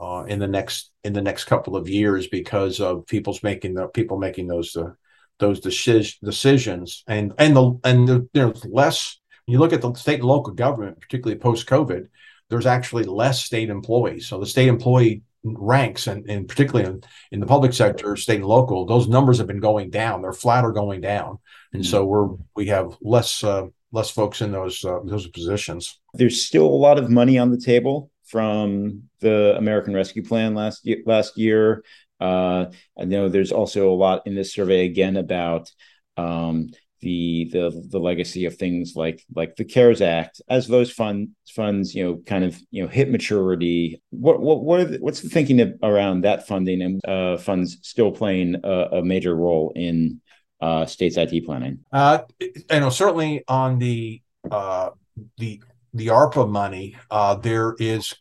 uh, 0.00 0.24
in 0.28 0.38
the 0.38 0.48
next 0.48 0.92
in 1.02 1.12
the 1.12 1.22
next 1.28 1.44
couple 1.44 1.76
of 1.76 1.88
years 1.88 2.28
because 2.28 2.80
of 2.80 3.06
people's 3.06 3.42
making 3.42 3.74
the 3.74 3.88
people 3.88 4.18
making 4.18 4.46
those 4.48 4.76
uh, 4.76 4.92
those 5.38 5.60
deci- 5.60 6.18
decisions 6.22 7.04
and 7.06 7.32
and 7.38 7.56
the 7.56 7.80
and 7.84 8.08
the, 8.08 8.28
there's 8.32 8.64
less 8.64 9.20
you 9.46 9.58
look 9.58 9.72
at 9.72 9.82
the 9.82 9.94
state 9.94 10.20
and 10.20 10.28
local 10.28 10.54
government, 10.54 11.00
particularly 11.00 11.38
post 11.38 11.66
COVID, 11.66 12.08
there's 12.50 12.66
actually 12.66 13.04
less 13.04 13.44
state 13.44 13.70
employees. 13.70 14.26
So 14.26 14.38
the 14.38 14.46
state 14.46 14.68
employee 14.68 15.22
ranks, 15.44 16.06
and, 16.06 16.28
and 16.28 16.48
particularly 16.48 16.88
in, 16.88 17.02
in 17.32 17.40
the 17.40 17.46
public 17.46 17.72
sector, 17.72 18.16
state 18.16 18.36
and 18.36 18.46
local, 18.46 18.86
those 18.86 19.08
numbers 19.08 19.38
have 19.38 19.46
been 19.46 19.60
going 19.60 19.90
down. 19.90 20.22
They're 20.22 20.32
flat 20.32 20.64
or 20.64 20.72
going 20.72 21.00
down, 21.00 21.38
and 21.72 21.82
mm-hmm. 21.82 21.90
so 21.90 22.04
we're 22.04 22.28
we 22.56 22.66
have 22.66 22.96
less 23.02 23.44
uh, 23.44 23.66
less 23.92 24.10
folks 24.10 24.40
in 24.40 24.52
those 24.52 24.84
uh, 24.84 25.00
those 25.04 25.26
positions. 25.28 26.00
There's 26.14 26.44
still 26.44 26.66
a 26.66 26.68
lot 26.68 26.98
of 26.98 27.10
money 27.10 27.38
on 27.38 27.50
the 27.50 27.60
table 27.60 28.10
from 28.24 29.04
the 29.20 29.54
American 29.56 29.94
Rescue 29.94 30.24
Plan 30.24 30.54
last 30.54 30.84
year, 30.86 31.02
last 31.06 31.36
year. 31.36 31.84
Uh, 32.20 32.66
I 32.98 33.04
know 33.04 33.28
there's 33.28 33.52
also 33.52 33.92
a 33.92 33.94
lot 33.94 34.26
in 34.26 34.34
this 34.34 34.54
survey 34.54 34.86
again 34.86 35.16
about 35.16 35.70
um, 36.16 36.70
the 37.04 37.50
the 37.52 37.88
the 37.90 38.00
legacy 38.00 38.46
of 38.46 38.56
things 38.56 38.94
like 38.96 39.22
like 39.34 39.54
the 39.56 39.64
CARES 39.64 40.00
Act 40.00 40.40
as 40.48 40.66
those 40.66 40.90
fund 40.90 41.28
funds 41.54 41.94
you 41.94 42.02
know 42.02 42.16
kind 42.26 42.44
of 42.44 42.58
you 42.70 42.82
know 42.82 42.88
hit 42.88 43.10
maturity. 43.10 44.02
What 44.10 44.40
what 44.40 44.64
what 44.64 44.90
the, 44.90 44.98
what's 44.98 45.20
the 45.20 45.28
thinking 45.28 45.60
of, 45.60 45.74
around 45.82 46.22
that 46.22 46.48
funding 46.48 46.82
and 46.82 47.04
uh, 47.06 47.36
funds 47.36 47.78
still 47.82 48.10
playing 48.10 48.56
a, 48.64 48.98
a 48.98 49.04
major 49.04 49.36
role 49.36 49.72
in 49.76 50.20
uh, 50.60 50.86
states 50.86 51.16
IT 51.16 51.44
planning? 51.44 51.80
Uh, 51.92 52.20
you 52.40 52.50
know, 52.70 52.90
certainly 52.90 53.44
on 53.46 53.78
the 53.78 54.22
uh, 54.50 54.90
the 55.36 55.62
the 55.92 56.08
ARPA 56.08 56.48
money, 56.48 56.96
uh, 57.10 57.34
there 57.34 57.76
is 57.78 58.14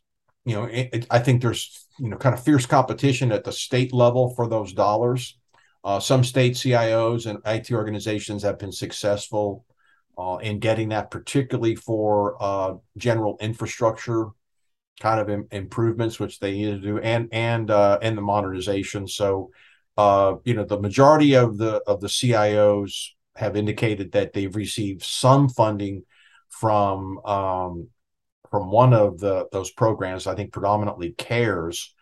you 0.45 0.55
know 0.55 0.65
it, 0.65 1.07
I 1.09 1.19
think 1.19 1.41
there's 1.41 1.87
you 1.99 2.09
know 2.09 2.17
kind 2.17 2.35
of 2.35 2.43
fierce 2.43 2.65
competition 2.65 3.31
at 3.31 3.45
the 3.45 3.53
state 3.53 3.93
level 3.93 4.33
for 4.35 4.47
those 4.47 4.73
dollars. 4.73 5.37
Uh, 5.83 5.99
some 5.99 6.23
state 6.23 6.53
CIOs 6.53 7.25
and 7.25 7.39
IT 7.45 7.71
organizations 7.73 8.43
have 8.43 8.57
been 8.57 8.71
successful 8.71 9.65
uh, 10.17 10.37
in 10.41 10.59
getting 10.59 10.89
that, 10.89 11.11
particularly 11.11 11.75
for 11.75 12.37
uh, 12.39 12.75
general 12.97 13.37
infrastructure 13.41 14.27
kind 15.01 15.19
of 15.19 15.29
Im- 15.29 15.47
improvements, 15.51 16.19
which 16.19 16.39
they 16.39 16.51
need 16.51 16.71
to 16.71 16.79
do, 16.79 16.99
and 16.99 17.27
and 17.31 17.69
uh, 17.69 17.99
and 18.01 18.17
the 18.17 18.21
modernization. 18.21 19.07
So, 19.07 19.51
uh, 19.97 20.35
you 20.45 20.53
know, 20.53 20.63
the 20.63 20.79
majority 20.79 21.35
of 21.35 21.57
the 21.57 21.81
of 21.87 21.99
the 21.99 22.07
CIOs 22.07 23.09
have 23.35 23.57
indicated 23.57 24.11
that 24.11 24.33
they've 24.33 24.55
received 24.55 25.03
some 25.03 25.49
funding 25.49 26.03
from 26.49 27.19
um, 27.25 27.89
from 28.51 28.71
one 28.71 28.93
of 28.93 29.19
the 29.19 29.47
those 29.51 29.71
programs. 29.71 30.27
I 30.27 30.35
think 30.35 30.53
predominantly 30.53 31.11
CARES 31.11 31.93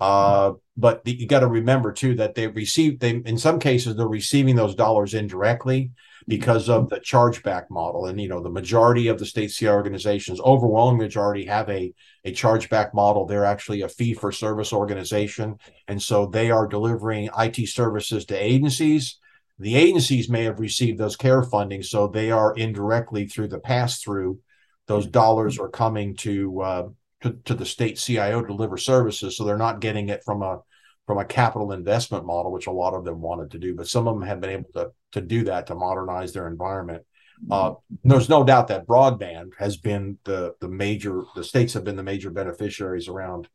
uh, 0.00 0.52
but 0.76 1.04
the, 1.04 1.12
you 1.12 1.26
got 1.26 1.40
to 1.40 1.46
remember 1.46 1.92
too 1.92 2.14
that 2.16 2.34
they 2.34 2.46
receive 2.48 2.98
they 2.98 3.10
in 3.10 3.38
some 3.38 3.58
cases 3.58 3.96
they're 3.96 4.08
receiving 4.08 4.56
those 4.56 4.74
dollars 4.74 5.14
indirectly 5.14 5.92
because 6.26 6.68
of 6.68 6.88
the 6.88 7.00
chargeback 7.00 7.70
model. 7.70 8.06
And 8.06 8.20
you 8.20 8.28
know 8.28 8.42
the 8.42 8.50
majority 8.50 9.08
of 9.08 9.18
the 9.18 9.26
state 9.26 9.48
CI 9.48 9.68
organizations, 9.68 10.40
overwhelming 10.40 10.98
majority, 10.98 11.44
have 11.46 11.68
a 11.68 11.92
a 12.24 12.32
chargeback 12.32 12.94
model. 12.94 13.26
They're 13.26 13.44
actually 13.44 13.82
a 13.82 13.88
fee 13.88 14.14
for 14.14 14.32
service 14.32 14.72
organization, 14.72 15.58
and 15.88 16.02
so 16.02 16.26
they 16.26 16.50
are 16.50 16.66
delivering 16.66 17.28
IT 17.38 17.68
services 17.68 18.24
to 18.26 18.36
agencies. 18.36 19.18
The 19.58 19.76
agencies 19.76 20.28
may 20.28 20.44
have 20.44 20.58
received 20.58 20.98
those 20.98 21.16
care 21.16 21.42
funding, 21.42 21.82
so 21.82 22.08
they 22.08 22.30
are 22.30 22.54
indirectly 22.54 23.26
through 23.26 23.48
the 23.48 23.60
pass 23.60 24.00
through. 24.00 24.40
Those 24.86 25.06
dollars 25.06 25.58
are 25.58 25.68
coming 25.68 26.16
to 26.16 26.60
uh, 26.60 26.88
to, 27.24 27.32
to 27.46 27.54
the 27.54 27.64
state 27.64 27.96
CIO 27.96 28.42
to 28.42 28.46
deliver 28.46 28.76
services. 28.76 29.36
So 29.36 29.44
they're 29.44 29.56
not 29.56 29.80
getting 29.80 30.10
it 30.10 30.22
from 30.24 30.42
a 30.42 30.60
from 31.06 31.18
a 31.18 31.24
capital 31.24 31.72
investment 31.72 32.24
model, 32.24 32.52
which 32.52 32.66
a 32.66 32.72
lot 32.72 32.94
of 32.94 33.04
them 33.04 33.20
wanted 33.20 33.50
to 33.50 33.58
do. 33.58 33.74
But 33.74 33.88
some 33.88 34.06
of 34.06 34.14
them 34.14 34.26
have 34.26 34.40
been 34.40 34.50
able 34.50 34.70
to 34.74 34.90
to 35.12 35.20
do 35.20 35.44
that 35.44 35.66
to 35.66 35.74
modernize 35.74 36.32
their 36.32 36.46
environment. 36.46 37.02
Uh, 37.50 37.74
there's 38.04 38.28
no 38.28 38.44
doubt 38.44 38.68
that 38.68 38.86
broadband 38.86 39.52
has 39.58 39.76
been 39.76 40.18
the 40.24 40.54
the 40.60 40.68
major 40.68 41.22
the 41.34 41.42
states 41.42 41.72
have 41.72 41.84
been 41.84 41.96
the 41.96 42.02
major 42.02 42.30
beneficiaries 42.30 43.08
around 43.08 43.48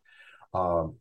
um, 0.53 0.95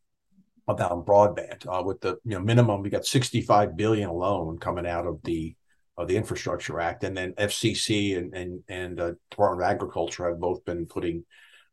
about 0.68 1.04
broadband 1.04 1.66
uh, 1.66 1.82
with 1.82 2.00
the 2.00 2.18
you 2.24 2.32
know 2.32 2.40
minimum 2.40 2.80
we 2.80 2.88
got 2.88 3.04
65 3.04 3.76
billion 3.76 4.08
alone 4.08 4.58
coming 4.58 4.86
out 4.86 5.06
of 5.06 5.20
the 5.24 5.56
of 5.96 6.06
the 6.06 6.16
infrastructure 6.16 6.78
act 6.78 7.02
and 7.02 7.16
then 7.16 7.32
fcc 7.32 8.16
and 8.16 8.32
and 8.32 8.62
and 8.68 9.00
uh, 9.00 9.12
department 9.30 9.62
of 9.62 9.70
agriculture 9.70 10.28
have 10.28 10.38
both 10.38 10.64
been 10.64 10.86
putting 10.86 11.24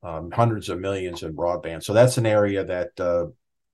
um, 0.05 0.31
hundreds 0.31 0.69
of 0.69 0.79
millions 0.79 1.23
in 1.23 1.35
broadband. 1.35 1.83
So 1.83 1.93
that's 1.93 2.17
an 2.17 2.25
area 2.25 2.63
that 2.63 2.99
uh, 2.99 3.25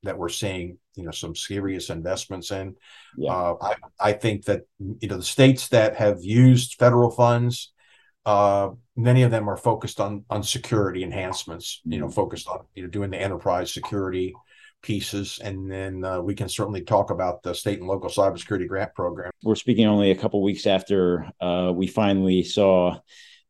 that 0.03 0.17
we're 0.17 0.29
seeing, 0.29 0.77
you 0.95 1.03
know, 1.03 1.11
some 1.11 1.35
serious 1.35 1.89
investments 1.89 2.51
in. 2.51 2.75
Yeah. 3.17 3.31
Uh, 3.31 3.55
I, 3.61 3.75
I 3.99 4.13
think 4.13 4.45
that 4.45 4.61
you 4.79 5.09
know 5.09 5.17
the 5.17 5.23
states 5.23 5.67
that 5.69 5.97
have 5.97 6.23
used 6.23 6.75
federal 6.79 7.11
funds, 7.11 7.73
uh, 8.25 8.69
many 8.95 9.23
of 9.23 9.31
them 9.31 9.49
are 9.49 9.57
focused 9.57 9.99
on 9.99 10.23
on 10.29 10.43
security 10.43 11.03
enhancements. 11.03 11.81
You 11.83 11.99
know, 11.99 12.05
mm-hmm. 12.05 12.13
focused 12.13 12.47
on 12.47 12.61
you 12.75 12.83
know 12.83 12.89
doing 12.89 13.11
the 13.11 13.21
enterprise 13.21 13.73
security 13.73 14.33
pieces, 14.81 15.39
and 15.43 15.69
then 15.69 16.03
uh, 16.05 16.21
we 16.21 16.33
can 16.33 16.47
certainly 16.47 16.81
talk 16.81 17.11
about 17.11 17.43
the 17.43 17.53
state 17.53 17.79
and 17.79 17.87
local 17.87 18.09
cybersecurity 18.09 18.67
grant 18.67 18.95
program. 18.95 19.31
We're 19.43 19.55
speaking 19.55 19.85
only 19.85 20.11
a 20.11 20.15
couple 20.15 20.41
weeks 20.41 20.65
after 20.65 21.29
uh, 21.41 21.73
we 21.75 21.87
finally 21.87 22.43
saw 22.43 22.97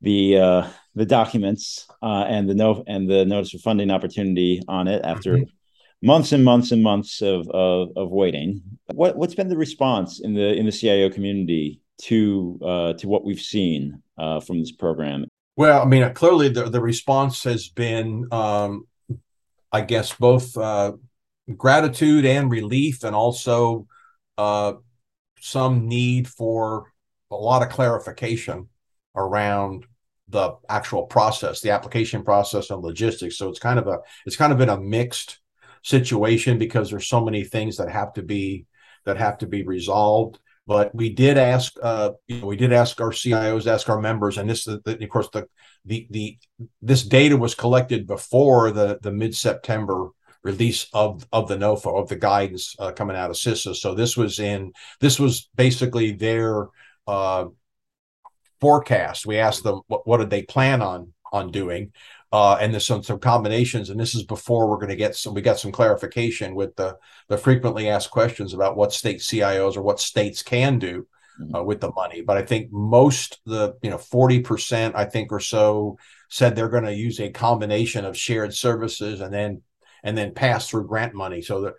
the 0.01 0.37
uh, 0.37 0.67
the 0.95 1.05
documents 1.05 1.87
uh, 2.01 2.25
and 2.27 2.49
the 2.49 2.55
no 2.55 2.83
and 2.87 3.09
the 3.09 3.25
notice 3.25 3.53
of 3.53 3.61
funding 3.61 3.91
opportunity 3.91 4.61
on 4.67 4.87
it 4.87 5.01
after 5.03 5.37
mm-hmm. 5.37 6.07
months 6.07 6.31
and 6.31 6.43
months 6.43 6.71
and 6.71 6.83
months 6.83 7.21
of, 7.21 7.47
of, 7.49 7.89
of 7.95 8.09
waiting. 8.09 8.61
What 8.87 9.15
what's 9.15 9.35
been 9.35 9.49
the 9.49 9.57
response 9.57 10.19
in 10.19 10.33
the 10.33 10.53
in 10.53 10.65
the 10.65 10.71
CIO 10.71 11.09
community 11.09 11.81
to 12.03 12.59
uh, 12.63 12.93
to 12.93 13.07
what 13.07 13.23
we've 13.23 13.39
seen 13.39 14.01
uh, 14.17 14.39
from 14.39 14.59
this 14.59 14.71
program? 14.71 15.25
Well, 15.55 15.81
I 15.81 15.85
mean, 15.85 16.11
clearly 16.13 16.49
the 16.49 16.69
the 16.69 16.81
response 16.81 17.43
has 17.43 17.69
been, 17.69 18.27
um, 18.31 18.87
I 19.71 19.81
guess, 19.81 20.13
both 20.13 20.57
uh, 20.57 20.93
gratitude 21.55 22.25
and 22.25 22.49
relief, 22.49 23.03
and 23.03 23.15
also 23.15 23.87
uh, 24.37 24.73
some 25.39 25.87
need 25.87 26.27
for 26.27 26.91
a 27.29 27.35
lot 27.35 27.61
of 27.61 27.69
clarification 27.69 28.67
around 29.15 29.85
the 30.31 30.55
actual 30.69 31.03
process, 31.03 31.61
the 31.61 31.71
application 31.71 32.23
process 32.23 32.69
and 32.69 32.81
logistics. 32.81 33.37
So 33.37 33.49
it's 33.49 33.59
kind 33.59 33.77
of 33.77 33.87
a 33.87 33.99
it's 34.25 34.35
kind 34.35 34.51
of 34.51 34.57
been 34.57 34.69
a 34.69 34.79
mixed 34.79 35.39
situation 35.83 36.57
because 36.57 36.89
there's 36.89 37.07
so 37.07 37.23
many 37.23 37.43
things 37.43 37.77
that 37.77 37.89
have 37.89 38.13
to 38.13 38.23
be 38.23 38.65
that 39.05 39.17
have 39.17 39.37
to 39.39 39.47
be 39.47 39.63
resolved. 39.63 40.39
But 40.67 40.93
we 40.93 41.09
did 41.09 41.37
ask, 41.37 41.73
uh, 41.81 42.11
you 42.27 42.39
know, 42.39 42.47
we 42.47 42.55
did 42.55 42.71
ask 42.71 43.01
our 43.01 43.11
CIOs, 43.11 43.67
ask 43.67 43.89
our 43.89 43.99
members, 43.99 44.37
and 44.37 44.49
this, 44.49 44.65
the, 44.65 44.81
of 44.85 45.09
course, 45.09 45.29
the 45.33 45.47
the 45.85 46.07
the 46.11 46.37
this 46.81 47.03
data 47.03 47.35
was 47.35 47.55
collected 47.55 48.07
before 48.07 48.71
the 48.71 48.99
the 49.01 49.11
mid 49.11 49.35
September 49.35 50.09
release 50.43 50.87
of 50.93 51.27
of 51.31 51.47
the 51.47 51.57
NOFO 51.57 52.01
of 52.01 52.09
the 52.09 52.15
guidance 52.15 52.75
uh, 52.79 52.91
coming 52.91 53.17
out 53.17 53.31
of 53.31 53.35
CISA. 53.35 53.75
So 53.75 53.95
this 53.95 54.15
was 54.15 54.39
in 54.39 54.71
this 54.99 55.19
was 55.19 55.49
basically 55.55 56.11
their 56.11 56.67
uh, 57.07 57.45
forecast. 58.61 59.25
We 59.25 59.39
asked 59.39 59.63
them 59.63 59.81
what, 59.87 60.07
what 60.07 60.17
did 60.17 60.29
they 60.29 60.43
plan 60.43 60.81
on 60.81 61.13
on 61.33 61.51
doing, 61.51 61.91
uh, 62.31 62.57
and 62.61 62.73
there's 62.73 62.85
some 62.85 63.03
some 63.03 63.19
combinations. 63.19 63.89
And 63.89 63.99
this 63.99 64.15
is 64.15 64.23
before 64.23 64.69
we're 64.69 64.77
going 64.77 64.89
to 64.89 64.95
get 64.95 65.15
some. 65.15 65.33
We 65.33 65.41
got 65.41 65.59
some 65.59 65.71
clarification 65.71 66.55
with 66.55 66.75
the 66.75 66.97
the 67.27 67.37
frequently 67.37 67.89
asked 67.89 68.11
questions 68.11 68.53
about 68.53 68.77
what 68.77 68.93
state 68.93 69.19
CIOs 69.19 69.75
or 69.75 69.81
what 69.81 69.99
states 69.99 70.43
can 70.43 70.79
do 70.79 71.07
mm-hmm. 71.41 71.55
uh, 71.55 71.63
with 71.63 71.81
the 71.81 71.91
money. 71.91 72.21
But 72.21 72.37
I 72.37 72.43
think 72.43 72.71
most 72.71 73.41
the 73.45 73.75
you 73.81 73.89
know 73.89 73.97
forty 73.97 74.39
percent 74.39 74.95
I 74.95 75.05
think 75.05 75.31
or 75.31 75.39
so 75.39 75.97
said 76.29 76.55
they're 76.55 76.69
going 76.69 76.85
to 76.85 76.93
use 76.93 77.19
a 77.19 77.29
combination 77.29 78.05
of 78.05 78.17
shared 78.17 78.53
services 78.53 79.19
and 79.19 79.33
then 79.33 79.61
and 80.03 80.17
then 80.17 80.33
pass 80.33 80.69
through 80.69 80.87
grant 80.87 81.13
money. 81.13 81.41
So 81.41 81.61
that 81.61 81.73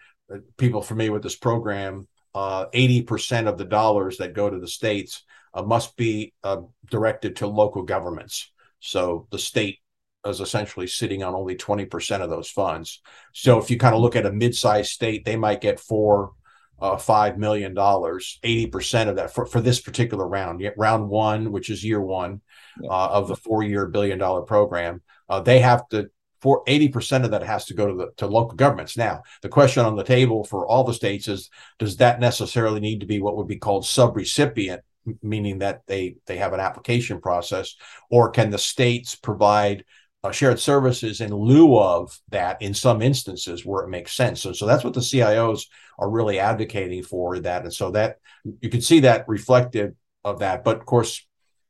people 0.57 0.83
familiar 0.83 1.13
with 1.13 1.23
this 1.23 1.37
program, 1.37 2.09
uh, 2.35 2.67
eighty 2.73 3.03
percent 3.03 3.49
of 3.49 3.59
the 3.59 3.65
dollars 3.65 4.19
that 4.19 4.35
go 4.35 4.51
to 4.51 4.59
the 4.59 4.69
states 4.69 5.23
uh, 5.55 5.63
must 5.63 5.97
be 5.97 6.35
uh, 6.43 6.63
directed 6.91 7.37
to 7.37 7.47
local 7.47 7.83
governments. 7.83 8.51
So 8.81 9.27
the 9.31 9.39
state 9.39 9.79
is 10.27 10.41
essentially 10.41 10.87
sitting 10.87 11.23
on 11.23 11.35
only 11.35 11.57
20% 11.57 12.21
of 12.21 12.31
those 12.31 12.51
funds. 12.51 13.01
So 13.33 13.59
if 13.59 13.71
you 13.71 13.79
kind 13.79 13.95
of 13.95 14.01
look 14.01 14.17
at 14.17 14.27
a 14.27 14.33
mid-sized 14.33 14.91
state, 14.91 15.25
they 15.25 15.37
might 15.37 15.61
get 15.61 15.81
four, 15.81 16.33
uh, 16.81 16.97
five 16.97 17.39
million 17.39 17.75
dollars, 17.75 18.39
80% 18.45 19.09
of 19.09 19.17
that 19.17 19.35
for, 19.35 19.47
for 19.47 19.61
this 19.61 19.81
particular 19.81 20.27
round, 20.27 20.65
round 20.77 21.09
one, 21.09 21.53
which 21.53 21.71
is 21.71 21.85
year 21.85 22.01
one 22.01 22.41
uh, 22.83 23.09
of 23.09 23.29
the 23.29 23.37
four-year 23.37 23.87
billion 23.87 24.19
dollar 24.19 24.43
program. 24.43 25.03
Uh, 25.29 25.41
they 25.41 25.61
have 25.61 25.89
to 25.89 26.11
for 26.41 26.65
80% 26.65 27.25
of 27.25 27.31
that 27.31 27.45
has 27.45 27.67
to 27.67 27.75
go 27.75 27.87
to 27.87 27.95
the 27.95 28.11
to 28.17 28.27
local 28.27 28.57
governments. 28.57 28.97
Now, 28.97 29.23
the 29.43 29.49
question 29.49 29.85
on 29.85 29.95
the 29.95 30.03
table 30.03 30.43
for 30.43 30.67
all 30.67 30.83
the 30.83 30.93
states 30.93 31.29
is 31.29 31.49
does 31.79 31.99
that 31.99 32.19
necessarily 32.19 32.81
need 32.81 32.99
to 33.01 33.07
be 33.07 33.21
what 33.21 33.37
would 33.37 33.47
be 33.47 33.59
called 33.59 33.85
subrecipient 33.85 34.81
meaning 35.23 35.59
that 35.59 35.83
they 35.87 36.17
they 36.27 36.37
have 36.37 36.53
an 36.53 36.61
application 36.61 37.21
process, 37.21 37.75
or 38.11 38.31
can 38.31 38.51
the 38.51 38.59
states 38.59 39.15
provide 39.15 39.85
uh, 40.25 40.31
shared 40.31 40.61
services 40.61 41.21
in 41.21 41.35
lieu 41.35 41.77
of 41.77 42.17
that 42.29 42.63
in 42.63 42.75
some 42.75 43.03
instances 43.03 43.67
where 43.67 43.83
it 43.83 43.89
makes 43.89 44.13
sense. 44.13 44.41
So, 44.41 44.53
so 44.53 44.67
that's 44.67 44.85
what 44.85 44.95
the 44.95 45.01
CIOs 45.01 45.65
are 45.99 46.09
really 46.09 46.39
advocating 46.39 47.03
for 47.03 47.41
that, 47.41 47.63
and 47.63 47.73
so 47.73 47.91
that 47.93 48.19
you 48.61 48.69
can 48.69 48.81
see 48.81 49.01
that 49.01 49.29
reflected 49.29 49.97
of 50.25 50.41
that. 50.41 50.65
But 50.65 50.79
of 50.79 50.87
course, 50.87 51.27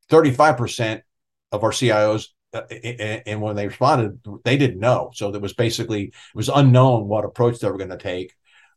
thirty 0.09 0.31
five 0.31 0.57
percent 0.57 1.03
of 1.51 1.65
our 1.65 1.71
CIOs 1.71 2.29
uh, 2.55 2.63
and 2.71 3.41
when 3.41 3.57
they 3.57 3.67
responded, 3.67 4.21
they 4.45 4.57
didn't 4.57 4.79
know. 4.79 5.11
So 5.15 5.35
it 5.35 5.41
was 5.41 5.55
basically 5.55 6.05
it 6.05 6.15
was 6.35 6.51
unknown 6.51 7.09
what 7.09 7.25
approach 7.25 7.59
they 7.59 7.71
were 7.71 7.79
going 7.79 7.91
to 7.91 7.97
take. 7.97 8.35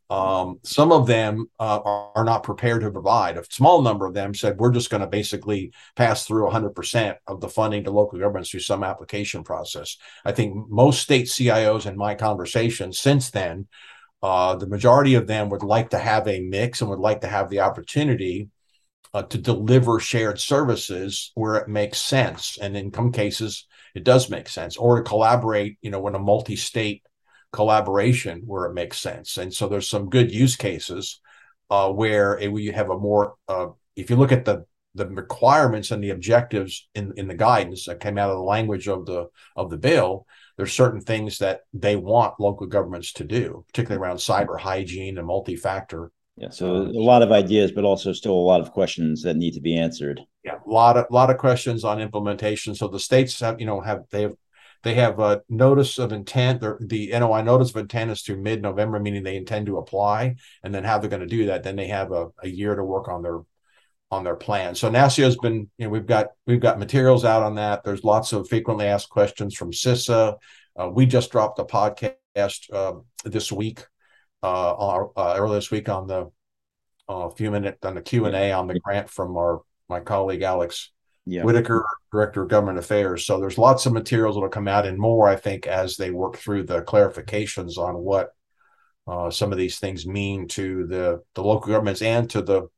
Um, 0.08 0.60
some 0.62 0.92
of 0.92 1.08
them 1.08 1.50
uh, 1.58 1.80
are, 1.84 2.12
are, 2.14 2.24
not 2.24 2.44
prepared 2.44 2.82
to 2.82 2.92
provide. 2.92 3.36
A 3.36 3.44
small 3.50 3.82
number 3.82 4.06
of 4.06 4.14
them 4.14 4.34
said, 4.34 4.56
we're 4.56 4.70
just 4.70 4.88
going 4.88 5.00
to 5.00 5.08
basically 5.08 5.72
pass 5.96 6.24
through 6.24 6.48
100% 6.48 7.16
of 7.26 7.40
the 7.40 7.48
funding 7.48 7.82
to 7.84 7.90
local 7.90 8.18
governments 8.18 8.50
through 8.50 8.60
some 8.60 8.84
application 8.84 9.42
process. 9.42 9.96
I 10.24 10.30
think 10.30 10.68
most 10.68 11.02
state 11.02 11.26
CIOs 11.26 11.86
in 11.86 11.96
my 11.96 12.14
conversations 12.14 13.00
since 13.00 13.30
then, 13.30 13.66
uh, 14.22 14.54
the 14.54 14.68
majority 14.68 15.14
of 15.14 15.26
them 15.26 15.48
would 15.50 15.64
like 15.64 15.90
to 15.90 15.98
have 15.98 16.28
a 16.28 16.40
mix 16.40 16.80
and 16.80 16.90
would 16.90 17.00
like 17.00 17.22
to 17.22 17.28
have 17.28 17.50
the 17.50 17.60
opportunity 17.60 18.48
uh, 19.12 19.22
to 19.24 19.38
deliver 19.38 19.98
shared 19.98 20.38
services 20.38 21.32
where 21.34 21.56
it 21.56 21.68
makes 21.68 21.98
sense. 21.98 22.58
And 22.60 22.76
in 22.76 22.92
some 22.92 23.10
cases, 23.10 23.66
it 23.94 24.04
does 24.04 24.30
make 24.30 24.48
sense, 24.48 24.76
or 24.76 24.96
to 24.96 25.02
collaborate, 25.02 25.78
you 25.80 25.90
know, 25.90 26.00
when 26.00 26.14
a 26.14 26.18
multi 26.18 26.54
state 26.54 27.02
collaboration 27.56 28.42
where 28.46 28.66
it 28.66 28.74
makes 28.74 29.00
sense. 29.00 29.38
And 29.42 29.52
so 29.52 29.68
there's 29.68 29.88
some 29.88 30.10
good 30.16 30.30
use 30.30 30.56
cases 30.56 31.20
uh, 31.70 31.90
where 31.90 32.38
it, 32.38 32.52
we 32.52 32.66
have 32.66 32.90
a 32.90 32.98
more, 32.98 33.34
uh, 33.48 33.68
if 33.96 34.10
you 34.10 34.16
look 34.16 34.32
at 34.32 34.44
the 34.44 34.64
the 34.96 35.06
requirements 35.06 35.90
and 35.90 36.02
the 36.02 36.10
objectives 36.10 36.88
in, 36.94 37.12
in 37.16 37.28
the 37.28 37.34
guidance 37.34 37.84
that 37.84 38.00
came 38.00 38.16
out 38.16 38.30
of 38.30 38.38
the 38.38 38.42
language 38.56 38.88
of 38.88 39.04
the 39.04 39.26
of 39.54 39.68
the 39.68 39.76
bill, 39.76 40.26
there's 40.56 40.72
certain 40.72 41.02
things 41.02 41.38
that 41.38 41.60
they 41.74 41.96
want 41.96 42.40
local 42.40 42.66
governments 42.66 43.12
to 43.12 43.24
do, 43.24 43.64
particularly 43.68 44.02
around 44.02 44.16
cyber 44.16 44.58
hygiene 44.58 45.18
and 45.18 45.26
multi-factor. 45.26 46.10
Yeah, 46.38 46.50
so 46.50 46.66
a 46.66 47.10
lot 47.12 47.22
of 47.22 47.30
ideas, 47.30 47.72
but 47.72 47.84
also 47.84 48.12
still 48.12 48.34
a 48.34 48.48
lot 48.52 48.60
of 48.60 48.72
questions 48.72 49.22
that 49.22 49.36
need 49.36 49.54
to 49.54 49.60
be 49.60 49.76
answered. 49.76 50.20
Yeah, 50.44 50.58
a 50.66 50.70
lot 50.70 50.96
of 50.96 51.04
a 51.10 51.12
lot 51.12 51.30
of 51.30 51.36
questions 51.38 51.84
on 51.84 52.00
implementation. 52.00 52.74
So 52.74 52.88
the 52.88 52.98
states 52.98 53.40
have, 53.40 53.60
you 53.60 53.66
know, 53.66 53.80
have 53.80 54.04
they 54.10 54.22
have 54.22 54.36
they 54.86 54.94
have 54.94 55.18
a 55.18 55.42
notice 55.48 55.98
of 55.98 56.12
intent. 56.12 56.60
The 56.60 57.10
NOI 57.12 57.42
notice 57.42 57.70
of 57.70 57.76
intent 57.76 58.12
is 58.12 58.22
through 58.22 58.40
mid-November, 58.40 59.00
meaning 59.00 59.24
they 59.24 59.36
intend 59.36 59.66
to 59.66 59.78
apply. 59.78 60.36
And 60.62 60.72
then 60.72 60.84
how 60.84 60.98
they're 60.98 61.10
going 61.10 61.22
to 61.22 61.26
do 61.26 61.46
that, 61.46 61.64
then 61.64 61.74
they 61.74 61.88
have 61.88 62.12
a, 62.12 62.28
a 62.40 62.48
year 62.48 62.76
to 62.76 62.84
work 62.84 63.08
on 63.08 63.22
their 63.22 63.40
on 64.12 64.22
their 64.22 64.36
plan. 64.36 64.76
So 64.76 64.88
NASCIO 64.88 65.24
has 65.24 65.36
been, 65.36 65.68
you 65.78 65.86
know, 65.86 65.88
we've 65.88 66.06
got 66.06 66.28
we've 66.46 66.60
got 66.60 66.78
materials 66.78 67.24
out 67.24 67.42
on 67.42 67.56
that. 67.56 67.82
There's 67.82 68.04
lots 68.04 68.32
of 68.32 68.48
frequently 68.48 68.86
asked 68.86 69.10
questions 69.10 69.56
from 69.56 69.72
CISA. 69.72 70.36
Uh, 70.78 70.88
we 70.88 71.06
just 71.06 71.32
dropped 71.32 71.58
a 71.58 71.64
podcast 71.64 72.72
uh, 72.72 73.00
this 73.24 73.50
week, 73.50 73.84
uh, 74.44 74.72
uh, 74.72 75.34
earlier 75.36 75.56
this 75.56 75.72
week 75.72 75.88
on 75.88 76.06
the 76.06 76.30
a 77.08 77.30
few 77.30 77.50
minute 77.50 77.78
on 77.82 77.96
the 77.96 78.02
Q 78.02 78.26
and 78.26 78.36
A 78.36 78.52
on 78.52 78.68
the 78.68 78.78
grant 78.78 79.10
from 79.10 79.36
our 79.36 79.62
my 79.88 79.98
colleague 79.98 80.42
Alex 80.42 80.92
yeah. 81.26 81.42
Whitaker, 81.42 81.84
Director 82.12 82.42
of 82.42 82.48
Government 82.48 82.78
Affairs. 82.78 83.26
So 83.26 83.40
there's 83.40 83.58
lots 83.58 83.84
of 83.84 83.92
materials 83.92 84.36
that'll 84.36 84.48
come 84.48 84.68
out 84.68 84.86
and 84.86 84.96
more, 84.96 85.28
I 85.28 85.36
think, 85.36 85.66
as 85.66 85.96
they 85.96 86.10
work 86.10 86.36
through 86.36 86.62
the 86.64 86.82
clarifications 86.82 87.76
on 87.76 87.96
what 87.96 88.30
uh, 89.08 89.30
some 89.30 89.52
of 89.52 89.58
these 89.58 89.78
things 89.78 90.06
mean 90.06 90.48
to 90.48 90.86
the 90.86 91.22
the 91.34 91.42
local 91.42 91.72
governments 91.72 92.02
and 92.02 92.30
to 92.30 92.42
the 92.42 92.68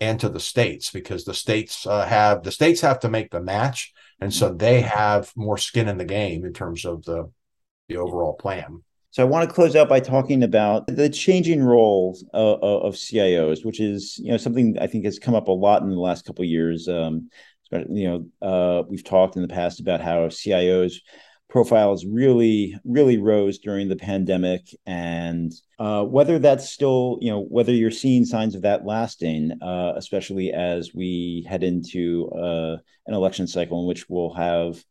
and 0.00 0.20
to 0.20 0.28
the 0.28 0.40
states 0.40 0.90
because 0.90 1.24
the 1.24 1.34
states 1.34 1.86
uh, 1.86 2.06
have 2.06 2.42
the 2.42 2.52
states 2.52 2.80
have 2.80 3.00
to 3.00 3.08
make 3.08 3.30
the 3.30 3.40
match 3.40 3.92
and 4.20 4.34
so 4.34 4.52
they 4.52 4.80
have 4.80 5.32
more 5.36 5.56
skin 5.56 5.88
in 5.88 5.98
the 5.98 6.04
game 6.04 6.44
in 6.44 6.52
terms 6.52 6.84
of 6.84 7.04
the 7.04 7.30
the 7.88 7.96
overall 7.96 8.34
plan 8.34 8.82
so 9.16 9.22
I 9.22 9.26
want 9.26 9.48
to 9.48 9.54
close 9.54 9.74
out 9.76 9.88
by 9.88 10.00
talking 10.00 10.42
about 10.42 10.86
the 10.88 11.08
changing 11.08 11.62
roles 11.62 12.22
of, 12.34 12.62
of, 12.62 12.94
CIOs, 12.96 13.64
which 13.64 13.80
is 13.80 14.18
you 14.18 14.30
know 14.30 14.36
something 14.36 14.76
I 14.78 14.86
think 14.88 15.06
has 15.06 15.18
come 15.18 15.34
up 15.34 15.48
a 15.48 15.52
lot 15.52 15.80
in 15.80 15.88
the 15.88 15.98
last 15.98 16.26
couple 16.26 16.42
of 16.42 16.50
years. 16.50 16.86
Um, 16.86 17.30
you 17.72 18.28
know, 18.40 18.46
uh, 18.46 18.82
we've 18.88 19.04
talked 19.04 19.36
in 19.36 19.42
the 19.42 19.48
past 19.48 19.80
about 19.80 20.00
how 20.00 20.28
CIOs 20.28 20.94
profiles 21.48 22.04
really, 22.04 22.76
really 22.84 23.18
rose 23.18 23.58
during 23.58 23.88
the 23.88 23.96
pandemic, 23.96 24.68
and 24.84 25.52
uh, 25.78 26.04
whether 26.04 26.38
that's 26.38 26.68
still, 26.68 27.18
you 27.20 27.30
know, 27.30 27.42
whether 27.42 27.72
you're 27.72 27.90
seeing 27.90 28.24
signs 28.24 28.54
of 28.54 28.62
that 28.62 28.84
lasting, 28.84 29.52
uh, 29.62 29.92
especially 29.96 30.52
as 30.52 30.92
we 30.94 31.46
head 31.48 31.62
into 31.62 32.28
uh, 32.30 32.76
an 33.06 33.14
election 33.14 33.46
cycle 33.46 33.80
in 33.80 33.86
which 33.86 34.08
we'll 34.08 34.34
have, 34.34 34.82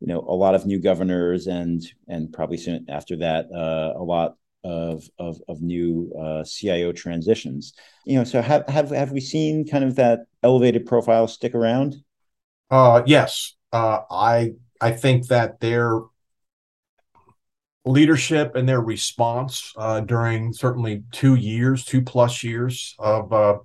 you 0.00 0.08
know, 0.08 0.20
a 0.20 0.34
lot 0.34 0.54
of 0.54 0.66
new 0.66 0.80
governors 0.80 1.46
and 1.46 1.82
and 2.08 2.32
probably 2.32 2.56
soon 2.56 2.86
after 2.88 3.16
that, 3.16 3.46
uh, 3.54 3.98
a 3.98 4.02
lot 4.02 4.36
of 4.64 5.08
of, 5.18 5.40
of 5.48 5.62
new 5.62 6.12
uh, 6.20 6.42
CIO 6.44 6.92
transitions. 6.92 7.74
You 8.04 8.18
know, 8.18 8.24
so 8.24 8.42
have 8.42 8.68
have 8.68 8.90
have 8.90 9.12
we 9.12 9.20
seen 9.20 9.66
kind 9.66 9.84
of 9.84 9.94
that 9.96 10.20
elevated 10.42 10.86
profile 10.86 11.28
stick 11.28 11.54
around? 11.54 12.03
Uh, 12.74 13.04
yes, 13.06 13.54
uh, 13.72 14.00
I 14.10 14.54
I 14.80 14.90
think 14.90 15.28
that 15.28 15.60
they're 15.60 16.00
leadership 17.84 18.56
and 18.56 18.68
their 18.68 18.80
response 18.80 19.72
uh, 19.76 20.00
during 20.00 20.52
certainly 20.52 21.04
two 21.12 21.36
years, 21.36 21.84
two 21.84 22.02
plus 22.02 22.42
years 22.42 22.96
of 22.98 23.32
uh, 23.32 23.58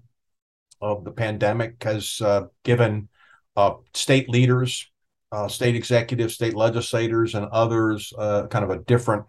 of 0.79 1.05
the 1.05 1.11
pandemic 1.11 1.81
has 1.81 2.21
uh, 2.21 2.43
given 2.63 3.09
uh, 3.55 3.73
state 3.95 4.29
leaders, 4.29 4.91
uh, 5.31 5.47
state 5.47 5.75
executives, 5.75 6.35
state 6.35 6.53
legislators, 6.53 7.33
and 7.33 7.47
others 7.47 8.13
uh, 8.15 8.45
kind 8.45 8.63
of 8.63 8.69
a 8.69 8.83
different 8.83 9.25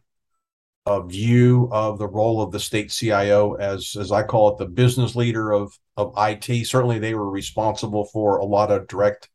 view 1.07 1.71
of 1.73 1.99
the 1.99 2.07
role 2.07 2.43
of 2.43 2.51
the 2.53 2.61
state 2.61 2.91
CIO 2.91 3.55
as 3.55 3.97
as 3.99 4.13
I 4.13 4.25
call 4.25 4.51
it, 4.51 4.59
the 4.59 4.67
business 4.67 5.17
leader 5.17 5.53
of 5.53 5.73
of 5.97 6.13
IT. 6.19 6.67
Certainly, 6.67 6.99
they 6.99 7.15
were 7.15 7.31
responsible 7.31 8.05
for 8.05 8.37
a 8.37 8.45
lot 8.45 8.71
of 8.71 8.87
direct 8.87 9.31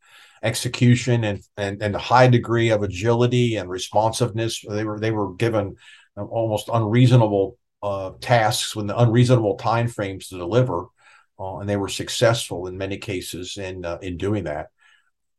execution 0.45 1.23
and 1.23 1.41
and 1.57 1.81
and 1.81 1.95
a 1.95 1.99
high 1.99 2.27
degree 2.27 2.69
of 2.69 2.83
agility 2.83 3.57
and 3.57 3.69
responsiveness. 3.69 4.63
They 4.67 4.85
were 4.85 4.99
they 4.99 5.11
were 5.11 5.33
given 5.33 5.75
almost 6.15 6.69
unreasonable 6.71 7.57
uh, 7.83 8.11
tasks 8.21 8.73
the 8.73 8.97
unreasonable 8.97 9.57
time 9.57 9.87
frames 9.87 10.29
to 10.29 10.37
deliver, 10.37 10.85
uh, 11.39 11.57
and 11.57 11.69
they 11.69 11.77
were 11.77 11.89
successful 11.89 12.67
in 12.67 12.77
many 12.77 12.97
cases 12.97 13.57
in 13.57 13.83
uh, 13.83 13.97
in 14.01 14.17
doing 14.17 14.45
that. 14.45 14.67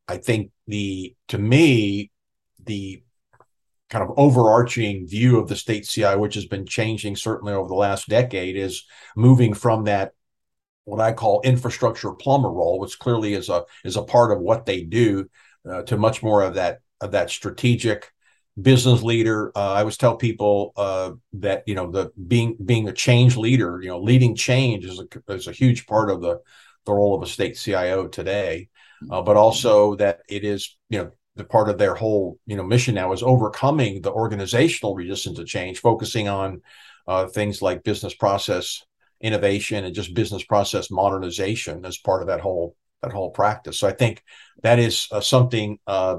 I 0.08 0.18
think 0.18 0.50
the 0.66 1.14
to 1.28 1.38
me 1.38 2.10
the 2.64 3.02
kind 3.88 4.02
of 4.02 4.18
overarching 4.18 5.06
view 5.06 5.38
of 5.38 5.48
the 5.48 5.54
state 5.54 5.86
CI, 5.86 6.16
which 6.16 6.34
has 6.34 6.46
been 6.46 6.66
changing 6.66 7.14
certainly 7.14 7.52
over 7.52 7.68
the 7.68 7.74
last 7.74 8.08
decade, 8.08 8.56
is 8.56 8.84
moving 9.14 9.54
from 9.54 9.84
that 9.84 10.12
what 10.86 11.00
I 11.00 11.12
call 11.12 11.42
infrastructure 11.42 12.12
plumber 12.12 12.50
role, 12.50 12.78
which 12.78 12.98
clearly 12.98 13.34
is 13.34 13.48
a 13.48 13.64
is 13.84 13.96
a 13.96 14.02
part 14.02 14.32
of 14.32 14.40
what 14.40 14.66
they 14.66 14.82
do, 14.82 15.28
uh, 15.68 15.82
to 15.82 15.96
much 15.98 16.22
more 16.22 16.42
of 16.42 16.54
that 16.54 16.80
of 17.00 17.10
that 17.10 17.28
strategic 17.28 18.10
business 18.60 19.02
leader. 19.02 19.52
Uh, 19.54 19.72
I 19.72 19.80
always 19.80 19.98
tell 19.98 20.16
people 20.16 20.72
uh, 20.76 21.12
that 21.34 21.64
you 21.66 21.74
know 21.74 21.90
the 21.90 22.12
being 22.28 22.56
being 22.64 22.88
a 22.88 22.92
change 22.92 23.36
leader, 23.36 23.80
you 23.82 23.88
know, 23.88 24.00
leading 24.00 24.36
change 24.36 24.84
is 24.84 25.00
a 25.00 25.32
is 25.34 25.48
a 25.48 25.52
huge 25.52 25.86
part 25.86 26.08
of 26.08 26.22
the 26.22 26.40
the 26.86 26.92
role 26.92 27.16
of 27.16 27.22
a 27.22 27.26
state 27.26 27.56
CIO 27.56 28.06
today, 28.06 28.68
uh, 29.10 29.20
but 29.22 29.36
also 29.36 29.96
that 29.96 30.20
it 30.28 30.44
is 30.44 30.78
you 30.88 30.98
know 30.98 31.10
the 31.34 31.44
part 31.44 31.68
of 31.68 31.78
their 31.78 31.96
whole 31.96 32.38
you 32.46 32.56
know 32.56 32.62
mission 32.62 32.94
now 32.94 33.12
is 33.12 33.24
overcoming 33.24 34.02
the 34.02 34.12
organizational 34.12 34.94
resistance 34.94 35.36
to 35.36 35.44
change, 35.44 35.80
focusing 35.80 36.28
on 36.28 36.62
uh, 37.08 37.26
things 37.26 37.60
like 37.60 37.82
business 37.82 38.14
process 38.14 38.84
innovation 39.20 39.84
and 39.84 39.94
just 39.94 40.14
business 40.14 40.44
process 40.44 40.90
modernization 40.90 41.84
as 41.84 41.98
part 41.98 42.22
of 42.22 42.28
that 42.28 42.40
whole 42.40 42.76
that 43.02 43.12
whole 43.12 43.30
practice. 43.30 43.78
So 43.78 43.88
I 43.88 43.92
think 43.92 44.22
that 44.62 44.78
is 44.78 45.08
uh, 45.12 45.20
something 45.20 45.78
uh, 45.86 46.18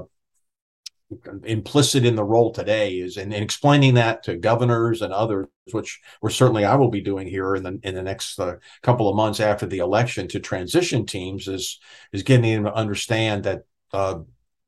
implicit 1.44 2.04
in 2.04 2.16
the 2.16 2.24
role 2.24 2.52
today 2.52 2.94
is 2.98 3.16
in, 3.16 3.32
in, 3.32 3.42
explaining 3.42 3.94
that 3.94 4.22
to 4.24 4.36
governors 4.36 5.00
and 5.00 5.12
others, 5.12 5.46
which 5.72 6.00
we're 6.20 6.30
certainly 6.30 6.64
I 6.64 6.76
will 6.76 6.90
be 6.90 7.00
doing 7.00 7.26
here 7.26 7.54
in 7.54 7.62
the 7.62 7.80
in 7.82 7.94
the 7.94 8.02
next 8.02 8.38
uh, 8.38 8.56
couple 8.82 9.08
of 9.08 9.16
months 9.16 9.40
after 9.40 9.66
the 9.66 9.78
election 9.78 10.28
to 10.28 10.40
transition 10.40 11.06
teams 11.06 11.48
is 11.48 11.80
is 12.12 12.22
getting 12.22 12.52
them 12.52 12.64
to 12.64 12.74
understand 12.74 13.44
that 13.44 13.62
uh, 13.92 14.20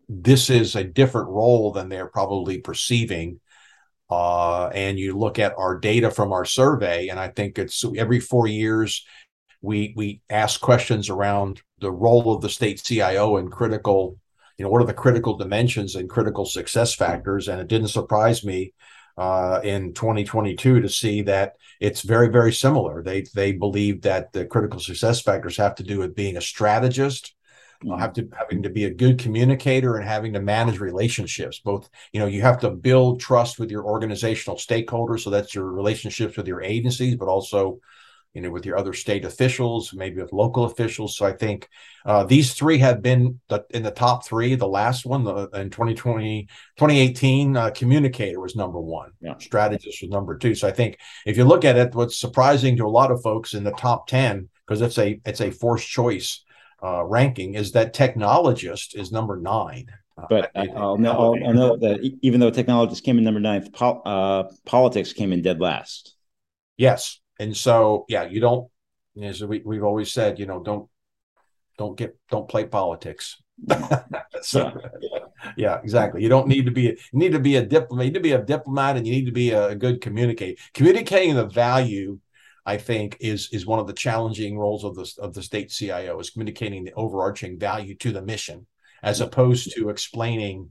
this 0.08 0.50
is 0.50 0.76
a 0.76 0.84
different 0.84 1.28
role 1.28 1.72
than 1.72 1.88
they're 1.88 2.06
probably 2.06 2.58
perceiving 2.58 3.40
uh, 4.10 4.68
and 4.68 4.98
you 4.98 5.16
look 5.16 5.38
at 5.38 5.54
our 5.56 5.78
data 5.78 6.10
from 6.10 6.32
our 6.32 6.44
survey, 6.44 7.08
and 7.08 7.20
I 7.20 7.28
think 7.28 7.58
it's 7.58 7.84
every 7.96 8.20
four 8.20 8.46
years 8.46 9.04
we 9.62 9.92
we 9.96 10.20
ask 10.30 10.60
questions 10.60 11.08
around 11.08 11.62
the 11.80 11.92
role 11.92 12.34
of 12.34 12.42
the 12.42 12.48
state 12.48 12.82
CIO 12.82 13.36
and 13.36 13.52
critical, 13.52 14.18
you 14.58 14.64
know, 14.64 14.70
what 14.70 14.82
are 14.82 14.86
the 14.86 14.94
critical 14.94 15.36
dimensions 15.36 15.94
and 15.94 16.08
critical 16.08 16.46
success 16.46 16.94
factors? 16.94 17.48
And 17.48 17.60
it 17.60 17.68
didn't 17.68 17.88
surprise 17.88 18.44
me 18.44 18.72
uh, 19.16 19.60
in 19.62 19.92
2022 19.92 20.80
to 20.80 20.88
see 20.88 21.22
that 21.22 21.54
it's 21.78 22.02
very 22.02 22.28
very 22.28 22.52
similar. 22.52 23.02
They 23.02 23.24
they 23.34 23.52
believe 23.52 24.02
that 24.02 24.32
the 24.32 24.46
critical 24.46 24.80
success 24.80 25.20
factors 25.20 25.56
have 25.58 25.74
to 25.76 25.82
do 25.82 25.98
with 25.98 26.14
being 26.14 26.36
a 26.36 26.42
strategist, 26.42 27.34
have 27.98 28.12
to 28.12 28.28
having 28.36 28.62
to 28.62 28.70
be 28.70 28.84
a 28.84 28.94
good 28.94 29.18
communicator 29.18 29.96
and 29.96 30.06
having 30.06 30.32
to 30.34 30.40
manage 30.40 30.80
relationships 30.80 31.60
both 31.60 31.88
you 32.12 32.20
know 32.20 32.26
you 32.26 32.42
have 32.42 32.60
to 32.60 32.70
build 32.70 33.20
trust 33.20 33.58
with 33.58 33.70
your 33.70 33.84
organizational 33.84 34.56
stakeholders 34.56 35.20
so 35.20 35.30
that's 35.30 35.54
your 35.54 35.64
relationships 35.64 36.36
with 36.36 36.46
your 36.46 36.62
agencies 36.62 37.16
but 37.16 37.28
also 37.28 37.80
you 38.34 38.40
know 38.40 38.50
with 38.50 38.64
your 38.64 38.76
other 38.76 38.92
state 38.92 39.24
officials 39.24 39.92
maybe 39.92 40.20
with 40.20 40.32
local 40.32 40.64
officials. 40.64 41.16
So 41.16 41.26
i 41.26 41.32
think 41.32 41.68
uh, 42.06 42.24
these 42.24 42.54
three 42.54 42.78
have 42.78 43.02
been 43.02 43.40
the, 43.48 43.64
in 43.70 43.82
the 43.82 43.90
top 43.90 44.24
three. 44.24 44.54
The 44.54 44.66
last 44.66 45.04
one 45.04 45.24
the, 45.24 45.48
in 45.48 45.70
2020 45.70 46.46
2018 46.76 47.56
uh, 47.56 47.70
communicator 47.70 48.40
was 48.40 48.56
number 48.56 48.80
one. 48.80 49.10
Yeah. 49.20 49.34
strategist 49.38 50.02
was 50.02 50.10
number 50.10 50.36
two. 50.38 50.54
So 50.54 50.68
i 50.68 50.72
think 50.72 50.98
if 51.26 51.36
you 51.36 51.44
look 51.44 51.64
at 51.64 51.76
it 51.76 51.94
what's 51.94 52.18
surprising 52.18 52.76
to 52.76 52.86
a 52.86 52.88
lot 52.88 53.10
of 53.10 53.22
folks 53.22 53.54
in 53.54 53.64
the 53.64 53.72
top 53.72 54.06
10 54.06 54.48
because 54.66 54.80
it's 54.80 54.98
a 54.98 55.20
it's 55.24 55.40
a 55.40 55.50
forced 55.50 55.88
choice 55.88 56.44
uh, 56.82 57.04
ranking 57.04 57.54
is 57.54 57.72
that 57.72 57.94
technologist 57.94 58.94
is 58.94 59.12
number 59.12 59.38
nine. 59.38 59.86
But 60.28 60.50
uh, 60.54 60.66
I'll, 60.76 60.98
know, 60.98 61.12
I'll, 61.12 61.46
I'll, 61.46 61.54
know 61.54 61.76
that 61.78 62.18
even 62.22 62.40
though 62.40 62.50
technologist 62.50 63.02
came 63.02 63.16
in 63.18 63.24
number 63.24 63.40
nine, 63.40 63.70
pol- 63.70 64.02
uh, 64.04 64.44
politics 64.66 65.12
came 65.12 65.32
in 65.32 65.42
dead 65.42 65.60
last. 65.60 66.14
Yes, 66.76 67.20
and 67.38 67.56
so 67.56 68.04
yeah, 68.08 68.24
you 68.24 68.40
don't. 68.40 68.68
As 69.22 69.42
we 69.42 69.62
we've 69.64 69.84
always 69.84 70.12
said, 70.12 70.38
you 70.38 70.46
know, 70.46 70.62
don't 70.62 70.88
don't 71.78 71.96
get 71.96 72.16
don't 72.30 72.48
play 72.48 72.66
politics. 72.66 73.40
so, 74.42 74.72
yeah. 75.00 75.18
yeah, 75.56 75.80
exactly. 75.82 76.22
You 76.22 76.28
don't 76.28 76.48
need 76.48 76.64
to 76.66 76.70
be 76.70 76.82
you 76.82 76.96
need 77.12 77.32
to 77.32 77.40
be 77.40 77.56
a 77.56 77.64
diplomat. 77.64 78.06
You 78.06 78.12
need 78.12 78.18
to 78.18 78.22
be 78.22 78.32
a 78.32 78.42
diplomat, 78.42 78.96
and 78.96 79.06
you 79.06 79.12
need 79.12 79.26
to 79.26 79.32
be 79.32 79.50
a, 79.50 79.68
a 79.68 79.74
good 79.74 80.00
communicator. 80.00 80.60
Communicating 80.74 81.34
the 81.34 81.46
value 81.46 82.18
I 82.66 82.76
think 82.76 83.16
is 83.20 83.48
is 83.52 83.66
one 83.66 83.78
of 83.78 83.86
the 83.86 83.92
challenging 83.92 84.58
roles 84.58 84.84
of 84.84 84.94
the 84.94 85.10
of 85.18 85.34
the 85.34 85.42
state 85.42 85.70
CIO 85.70 86.18
is 86.20 86.30
communicating 86.30 86.84
the 86.84 86.94
overarching 86.94 87.58
value 87.58 87.96
to 87.96 88.12
the 88.12 88.22
mission, 88.22 88.66
as 89.02 89.18
mm-hmm. 89.18 89.28
opposed 89.28 89.72
to 89.74 89.88
explaining, 89.88 90.70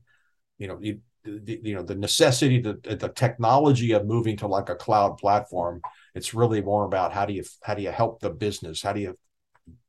you 0.58 0.68
know, 0.68 0.78
you, 0.82 1.00
the, 1.24 1.60
you 1.64 1.76
know 1.76 1.84
the 1.84 1.96
necessity, 1.96 2.62
the 2.62 2.80
the 2.84 3.10
technology 3.10 3.92
of 3.92 4.06
moving 4.06 4.38
to 4.38 4.48
like 4.48 4.70
a 4.70 4.76
cloud 4.76 5.18
platform. 5.18 5.82
It's 6.16 6.34
really 6.34 6.62
more 6.62 6.86
about 6.86 7.14
how 7.14 7.26
do 7.26 7.34
you 7.34 7.44
how 7.64 7.74
do 7.74 7.82
you 7.82 7.92
help 7.92 8.20
the 8.20 8.30
business, 8.30 8.82
how 8.82 8.94
do 8.94 9.02
you 9.02 9.18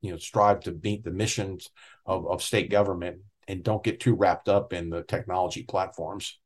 you 0.00 0.10
know 0.10 0.18
strive 0.18 0.60
to 0.60 0.78
meet 0.82 1.04
the 1.04 1.10
missions 1.10 1.68
of, 2.06 2.26
of 2.26 2.42
state 2.42 2.70
government, 2.70 3.18
and 3.46 3.62
don't 3.62 3.84
get 3.84 4.00
too 4.00 4.14
wrapped 4.14 4.48
up 4.48 4.72
in 4.72 4.90
the 4.90 5.02
technology 5.02 5.62
platforms. 5.62 6.39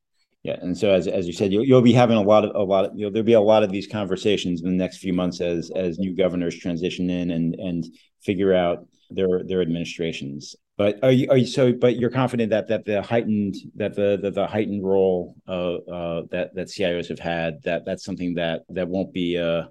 Yeah, 0.44 0.58
and 0.60 0.76
so 0.76 0.90
as, 0.90 1.08
as 1.08 1.26
you 1.26 1.32
said, 1.32 1.52
you'll, 1.52 1.64
you'll 1.64 1.80
be 1.80 1.94
having 1.94 2.18
a 2.18 2.22
lot 2.22 2.44
of 2.44 2.54
a 2.54 2.62
lot 2.62 2.84
of 2.84 2.92
you 2.94 3.06
know 3.06 3.10
there'll 3.10 3.24
be 3.24 3.32
a 3.32 3.40
lot 3.40 3.62
of 3.62 3.72
these 3.72 3.86
conversations 3.86 4.60
in 4.60 4.68
the 4.68 4.76
next 4.76 4.98
few 4.98 5.14
months 5.14 5.40
as 5.40 5.70
as 5.74 5.98
new 5.98 6.14
governors 6.14 6.58
transition 6.58 7.08
in 7.08 7.30
and 7.30 7.54
and 7.54 7.86
figure 8.22 8.52
out 8.52 8.86
their 9.08 9.42
their 9.42 9.62
administrations. 9.62 10.54
But 10.76 11.02
are 11.02 11.10
you 11.10 11.30
are 11.30 11.38
you 11.38 11.46
so? 11.46 11.72
But 11.72 11.96
you're 11.96 12.10
confident 12.10 12.50
that 12.50 12.68
that 12.68 12.84
the 12.84 13.00
heightened 13.00 13.54
that 13.76 13.96
the 13.96 14.18
the, 14.20 14.32
the 14.32 14.46
heightened 14.46 14.84
role 14.84 15.34
uh, 15.48 15.76
uh, 15.76 16.22
that 16.30 16.54
that 16.54 16.66
CIOs 16.68 17.08
have 17.08 17.20
had 17.20 17.62
that 17.62 17.86
that's 17.86 18.04
something 18.04 18.34
that 18.34 18.64
that 18.68 18.88
won't 18.88 19.14
be 19.14 19.38
uh, 19.38 19.64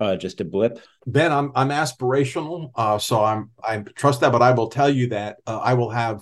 uh 0.00 0.16
just 0.16 0.42
a 0.42 0.44
blip. 0.44 0.80
Ben, 1.06 1.32
I'm 1.32 1.50
I'm 1.54 1.70
aspirational, 1.70 2.72
uh, 2.74 2.98
so 2.98 3.24
I'm 3.24 3.52
I 3.62 3.78
trust 3.78 4.20
that, 4.20 4.32
but 4.32 4.42
I 4.42 4.50
will 4.50 4.68
tell 4.68 4.90
you 4.90 5.08
that 5.08 5.38
uh, 5.46 5.60
I 5.62 5.72
will 5.72 5.90
have 5.90 6.20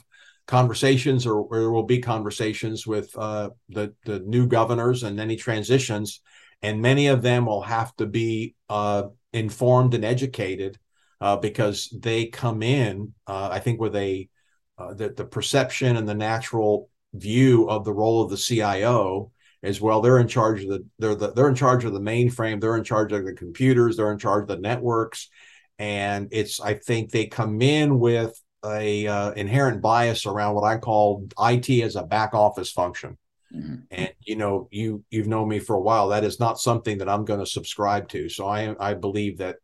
conversations 0.52 1.24
or, 1.26 1.40
or 1.40 1.60
there 1.60 1.70
will 1.70 1.82
be 1.82 1.98
conversations 1.98 2.86
with 2.86 3.10
uh, 3.16 3.48
the, 3.70 3.94
the 4.04 4.18
new 4.18 4.46
governors 4.46 5.02
and 5.02 5.18
any 5.18 5.34
transitions. 5.34 6.20
And 6.60 6.82
many 6.82 7.06
of 7.06 7.22
them 7.22 7.46
will 7.46 7.62
have 7.62 7.96
to 7.96 8.04
be 8.06 8.54
uh, 8.68 9.04
informed 9.32 9.94
and 9.94 10.04
educated 10.04 10.78
uh, 11.22 11.38
because 11.38 11.88
they 11.98 12.26
come 12.26 12.62
in, 12.62 13.14
uh, 13.26 13.48
I 13.50 13.60
think, 13.60 13.80
with 13.80 13.96
a 13.96 14.28
uh, 14.76 14.92
the, 14.92 15.08
the 15.08 15.24
perception 15.24 15.96
and 15.96 16.06
the 16.06 16.14
natural 16.14 16.90
view 17.14 17.70
of 17.70 17.86
the 17.86 17.92
role 17.94 18.22
of 18.22 18.30
the 18.30 18.36
CIO 18.36 19.32
as 19.62 19.80
well. 19.80 20.02
They're 20.02 20.18
in 20.18 20.28
charge 20.28 20.64
of 20.64 20.68
the 20.68 20.84
they're 20.98 21.14
the, 21.14 21.32
they're 21.32 21.48
in 21.48 21.54
charge 21.54 21.86
of 21.86 21.94
the 21.94 22.00
mainframe. 22.00 22.60
They're 22.60 22.76
in 22.76 22.84
charge 22.84 23.12
of 23.12 23.24
the 23.24 23.32
computers. 23.32 23.96
They're 23.96 24.12
in 24.12 24.18
charge 24.18 24.42
of 24.42 24.48
the 24.48 24.58
networks, 24.58 25.30
and 25.78 26.28
it's 26.30 26.60
I 26.60 26.74
think 26.74 27.10
they 27.10 27.26
come 27.26 27.62
in 27.62 27.98
with 27.98 28.38
a 28.64 29.06
uh, 29.06 29.30
inherent 29.32 29.80
bias 29.82 30.26
around 30.26 30.54
what 30.54 30.64
I 30.64 30.78
call 30.78 31.26
IT 31.38 31.68
as 31.82 31.96
a 31.96 32.02
back 32.02 32.34
office 32.34 32.70
function. 32.70 33.18
Mm-hmm. 33.54 33.74
And 33.90 34.12
you 34.20 34.36
know, 34.36 34.68
you 34.70 35.04
you've 35.10 35.26
known 35.26 35.48
me 35.48 35.58
for 35.58 35.76
a 35.76 35.80
while. 35.80 36.08
That 36.08 36.24
is 36.24 36.40
not 36.40 36.60
something 36.60 36.98
that 36.98 37.08
I'm 37.08 37.24
going 37.24 37.40
to 37.40 37.46
subscribe 37.46 38.08
to. 38.10 38.28
So 38.28 38.46
I 38.46 38.74
I 38.80 38.94
believe 38.94 39.38
that 39.38 39.56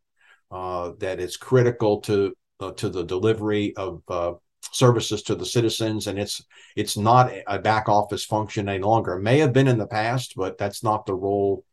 uh, 0.51 0.93
that 0.99 1.21
it's 1.21 1.37
critical 1.37 2.01
to 2.03 2.35
uh, 2.61 2.73
to 2.73 2.89
the 2.89 3.05
delivery 3.05 3.75
of 3.77 4.03
uh, 4.09 4.33
services 4.73 5.23
to 5.23 5.35
the 5.35 5.47
citizens, 5.47 6.07
and 6.07 6.19
it's 6.19 6.45
it's 6.77 6.97
not 6.97 7.33
a 7.47 7.59
back 7.59 7.89
office 7.89 8.25
function 8.25 8.69
any 8.69 8.83
longer. 8.83 9.15
It 9.15 9.23
may 9.23 9.39
have 9.39 9.53
been 9.53 9.69
in 9.69 9.79
the 9.79 9.87
past, 9.87 10.35
but 10.37 10.59
that's 10.59 10.83
not 10.83 11.07
the 11.07 11.15
role 11.15 11.65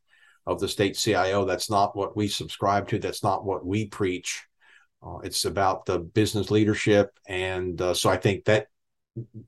of 0.46 0.60
the 0.60 0.68
state 0.68 0.96
CIO. 0.96 1.46
That's 1.46 1.70
not 1.70 1.96
what 1.96 2.16
we 2.16 2.28
subscribe 2.28 2.88
to. 2.90 3.00
That's 3.00 3.24
not 3.24 3.46
what 3.46 3.66
we 3.66 3.88
preach. 3.88 4.46
Uh, 5.06 5.20
it's 5.20 5.46
about 5.46 5.86
the 5.86 6.00
business 6.00 6.50
leadership, 6.50 7.12
and 7.28 7.80
uh, 7.82 7.94
so 7.94 8.10
I 8.10 8.18
think 8.18 8.46
that 8.46 8.68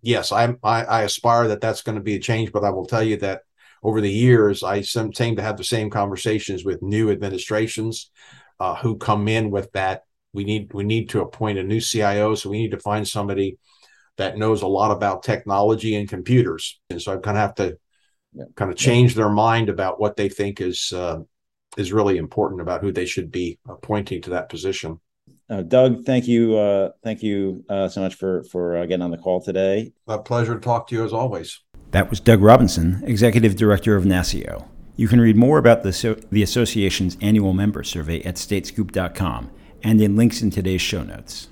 yes, 0.02 0.32
I, 0.32 0.56
I 0.64 0.84
I 0.84 1.02
aspire 1.04 1.48
that 1.48 1.62
that's 1.62 1.82
going 1.82 1.98
to 1.98 2.04
be 2.04 2.16
a 2.16 2.20
change. 2.20 2.52
But 2.52 2.64
I 2.64 2.70
will 2.70 2.86
tell 2.86 3.04
you 3.04 3.18
that 3.18 3.42
over 3.82 4.02
the 4.02 4.12
years, 4.12 4.64
I 4.64 4.82
seem 4.82 5.12
to 5.12 5.42
have 5.42 5.58
the 5.58 5.64
same 5.64 5.90
conversations 5.90 6.64
with 6.64 6.82
new 6.82 7.10
administrations 7.10 8.12
uh, 8.60 8.76
who 8.76 8.98
come 8.98 9.28
in 9.28 9.50
with 9.50 9.72
that. 9.72 10.04
We 10.34 10.44
need 10.44 10.74
we 10.74 10.84
need 10.84 11.10
to 11.10 11.22
appoint 11.22 11.58
a 11.58 11.64
new 11.64 11.82
CIO, 11.82 12.36
so 12.36 12.50
we 12.50 12.62
need 12.62 12.72
to 12.72 12.80
find 12.80 13.08
somebody 13.08 13.58
that 14.18 14.38
knows 14.38 14.62
a 14.62 14.68
lot 14.68 14.92
about 14.92 15.24
technology 15.24 15.96
and 15.96 16.10
computers. 16.10 16.80
And 16.90 17.02
so 17.02 17.14
I 17.14 17.18
kind 17.18 17.38
of 17.38 17.42
have 17.42 17.56
to 17.56 17.78
yeah. 18.34 18.46
kind 18.56 18.72
of 18.72 18.78
change 18.78 19.16
their 19.16 19.30
mind 19.30 19.70
about 19.70 20.00
what 20.00 20.18
they 20.18 20.30
think 20.30 20.62
is 20.62 20.92
uh, 20.94 21.20
is 21.78 21.94
really 21.94 22.18
important 22.18 22.62
about 22.62 22.82
who 22.82 22.92
they 22.92 23.06
should 23.06 23.32
be 23.32 23.60
appointing 23.68 24.22
to 24.24 24.32
that 24.32 24.50
position. 24.50 25.00
Uh, 25.50 25.62
Doug, 25.62 26.04
thank 26.06 26.28
you, 26.28 26.58
uh, 26.58 26.92
thank 27.04 27.24
you 27.24 27.64
uh, 27.70 27.88
so 27.88 28.02
much 28.02 28.16
for 28.16 28.44
for 28.44 28.78
uh, 28.78 28.86
getting 28.86 29.02
on 29.02 29.12
the 29.12 29.18
call 29.18 29.42
today. 29.42 29.94
A 30.08 30.20
pleasure 30.20 30.56
to 30.56 30.60
talk 30.60 30.88
to 30.88 30.96
you 30.96 31.06
as 31.06 31.14
always. 31.14 31.62
That 31.92 32.10
was 32.10 32.20
Doug 32.20 32.42
Robinson, 32.42 33.02
Executive 33.06 33.56
Director 33.56 33.96
of 33.96 34.04
NASCIO. 34.04 34.68
You 34.98 35.08
can 35.08 35.22
read 35.22 35.38
more 35.38 35.58
about 35.58 35.84
the, 35.84 35.94
so- 35.94 36.16
the 36.32 36.44
association's 36.44 37.18
annual 37.22 37.54
member 37.54 37.84
survey 37.84 38.22
at 38.24 38.36
statescoop.com 38.36 39.52
and 39.84 40.02
in 40.02 40.16
links 40.16 40.42
in 40.42 40.50
today's 40.50 40.82
show 40.82 41.04
notes. 41.04 41.50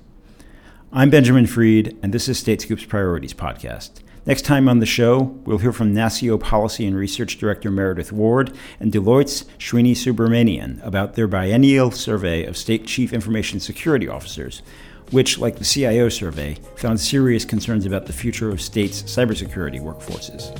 I'm 0.92 1.10
Benjamin 1.10 1.48
Freed, 1.48 1.98
and 2.00 2.14
this 2.14 2.28
is 2.28 2.38
Statescoop's 2.38 2.84
Priorities 2.84 3.34
Podcast. 3.34 3.90
Next 4.24 4.42
time 4.42 4.68
on 4.68 4.78
the 4.78 4.86
show, 4.86 5.20
we'll 5.44 5.58
hear 5.58 5.72
from 5.72 5.92
NASCIO 5.92 6.40
Policy 6.40 6.86
and 6.86 6.96
Research 6.96 7.38
Director 7.38 7.72
Meredith 7.72 8.12
Ward 8.12 8.56
and 8.78 8.92
Deloitte's 8.92 9.44
Srini 9.58 9.92
Subramanian 9.92 10.84
about 10.86 11.14
their 11.14 11.26
biennial 11.26 11.90
survey 11.90 12.44
of 12.44 12.56
state 12.56 12.86
chief 12.86 13.12
information 13.12 13.58
security 13.58 14.08
officers, 14.08 14.62
which, 15.10 15.38
like 15.38 15.56
the 15.56 15.64
CIO 15.64 16.08
survey, 16.08 16.56
found 16.76 17.00
serious 17.00 17.44
concerns 17.44 17.84
about 17.84 18.06
the 18.06 18.12
future 18.12 18.50
of 18.50 18.62
states' 18.62 19.02
cybersecurity 19.02 19.80
workforces. 19.82 20.56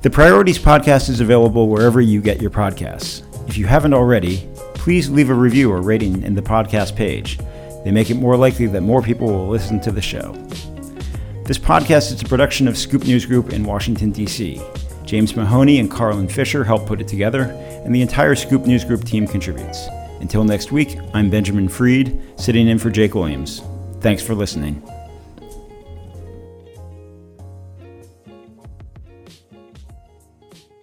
The 0.00 0.10
Priorities 0.10 0.58
Podcast 0.58 1.10
is 1.10 1.20
available 1.20 1.68
wherever 1.68 2.00
you 2.00 2.22
get 2.22 2.40
your 2.40 2.50
podcasts. 2.50 3.22
If 3.46 3.58
you 3.58 3.66
haven't 3.66 3.92
already, 3.92 4.48
please 4.72 5.10
leave 5.10 5.28
a 5.28 5.34
review 5.34 5.70
or 5.70 5.82
rating 5.82 6.22
in 6.22 6.34
the 6.34 6.42
podcast 6.42 6.96
page. 6.96 7.38
They 7.84 7.90
make 7.90 8.10
it 8.10 8.14
more 8.14 8.36
likely 8.36 8.66
that 8.66 8.82
more 8.82 9.02
people 9.02 9.26
will 9.26 9.48
listen 9.48 9.80
to 9.80 9.90
the 9.90 10.02
show. 10.02 10.32
This 11.44 11.58
podcast 11.58 12.12
is 12.12 12.22
a 12.22 12.26
production 12.26 12.68
of 12.68 12.76
Scoop 12.78 13.04
News 13.04 13.26
Group 13.26 13.52
in 13.52 13.64
Washington, 13.64 14.12
D.C. 14.12 14.60
James 15.04 15.34
Mahoney 15.34 15.80
and 15.80 15.90
Carlin 15.90 16.28
Fisher 16.28 16.62
help 16.62 16.86
put 16.86 17.00
it 17.00 17.08
together, 17.08 17.44
and 17.84 17.94
the 17.94 18.02
entire 18.02 18.36
Scoop 18.36 18.66
News 18.66 18.84
Group 18.84 19.04
team 19.04 19.26
contributes. 19.26 19.88
Until 20.20 20.44
next 20.44 20.70
week, 20.70 20.98
I'm 21.14 21.30
Benjamin 21.30 21.68
Freed, 21.68 22.20
sitting 22.36 22.68
in 22.68 22.78
for 22.78 22.90
Jake 22.90 23.14
Williams. 23.14 23.62
Thanks 24.00 24.22
for 24.22 24.34
listening. 24.34 24.82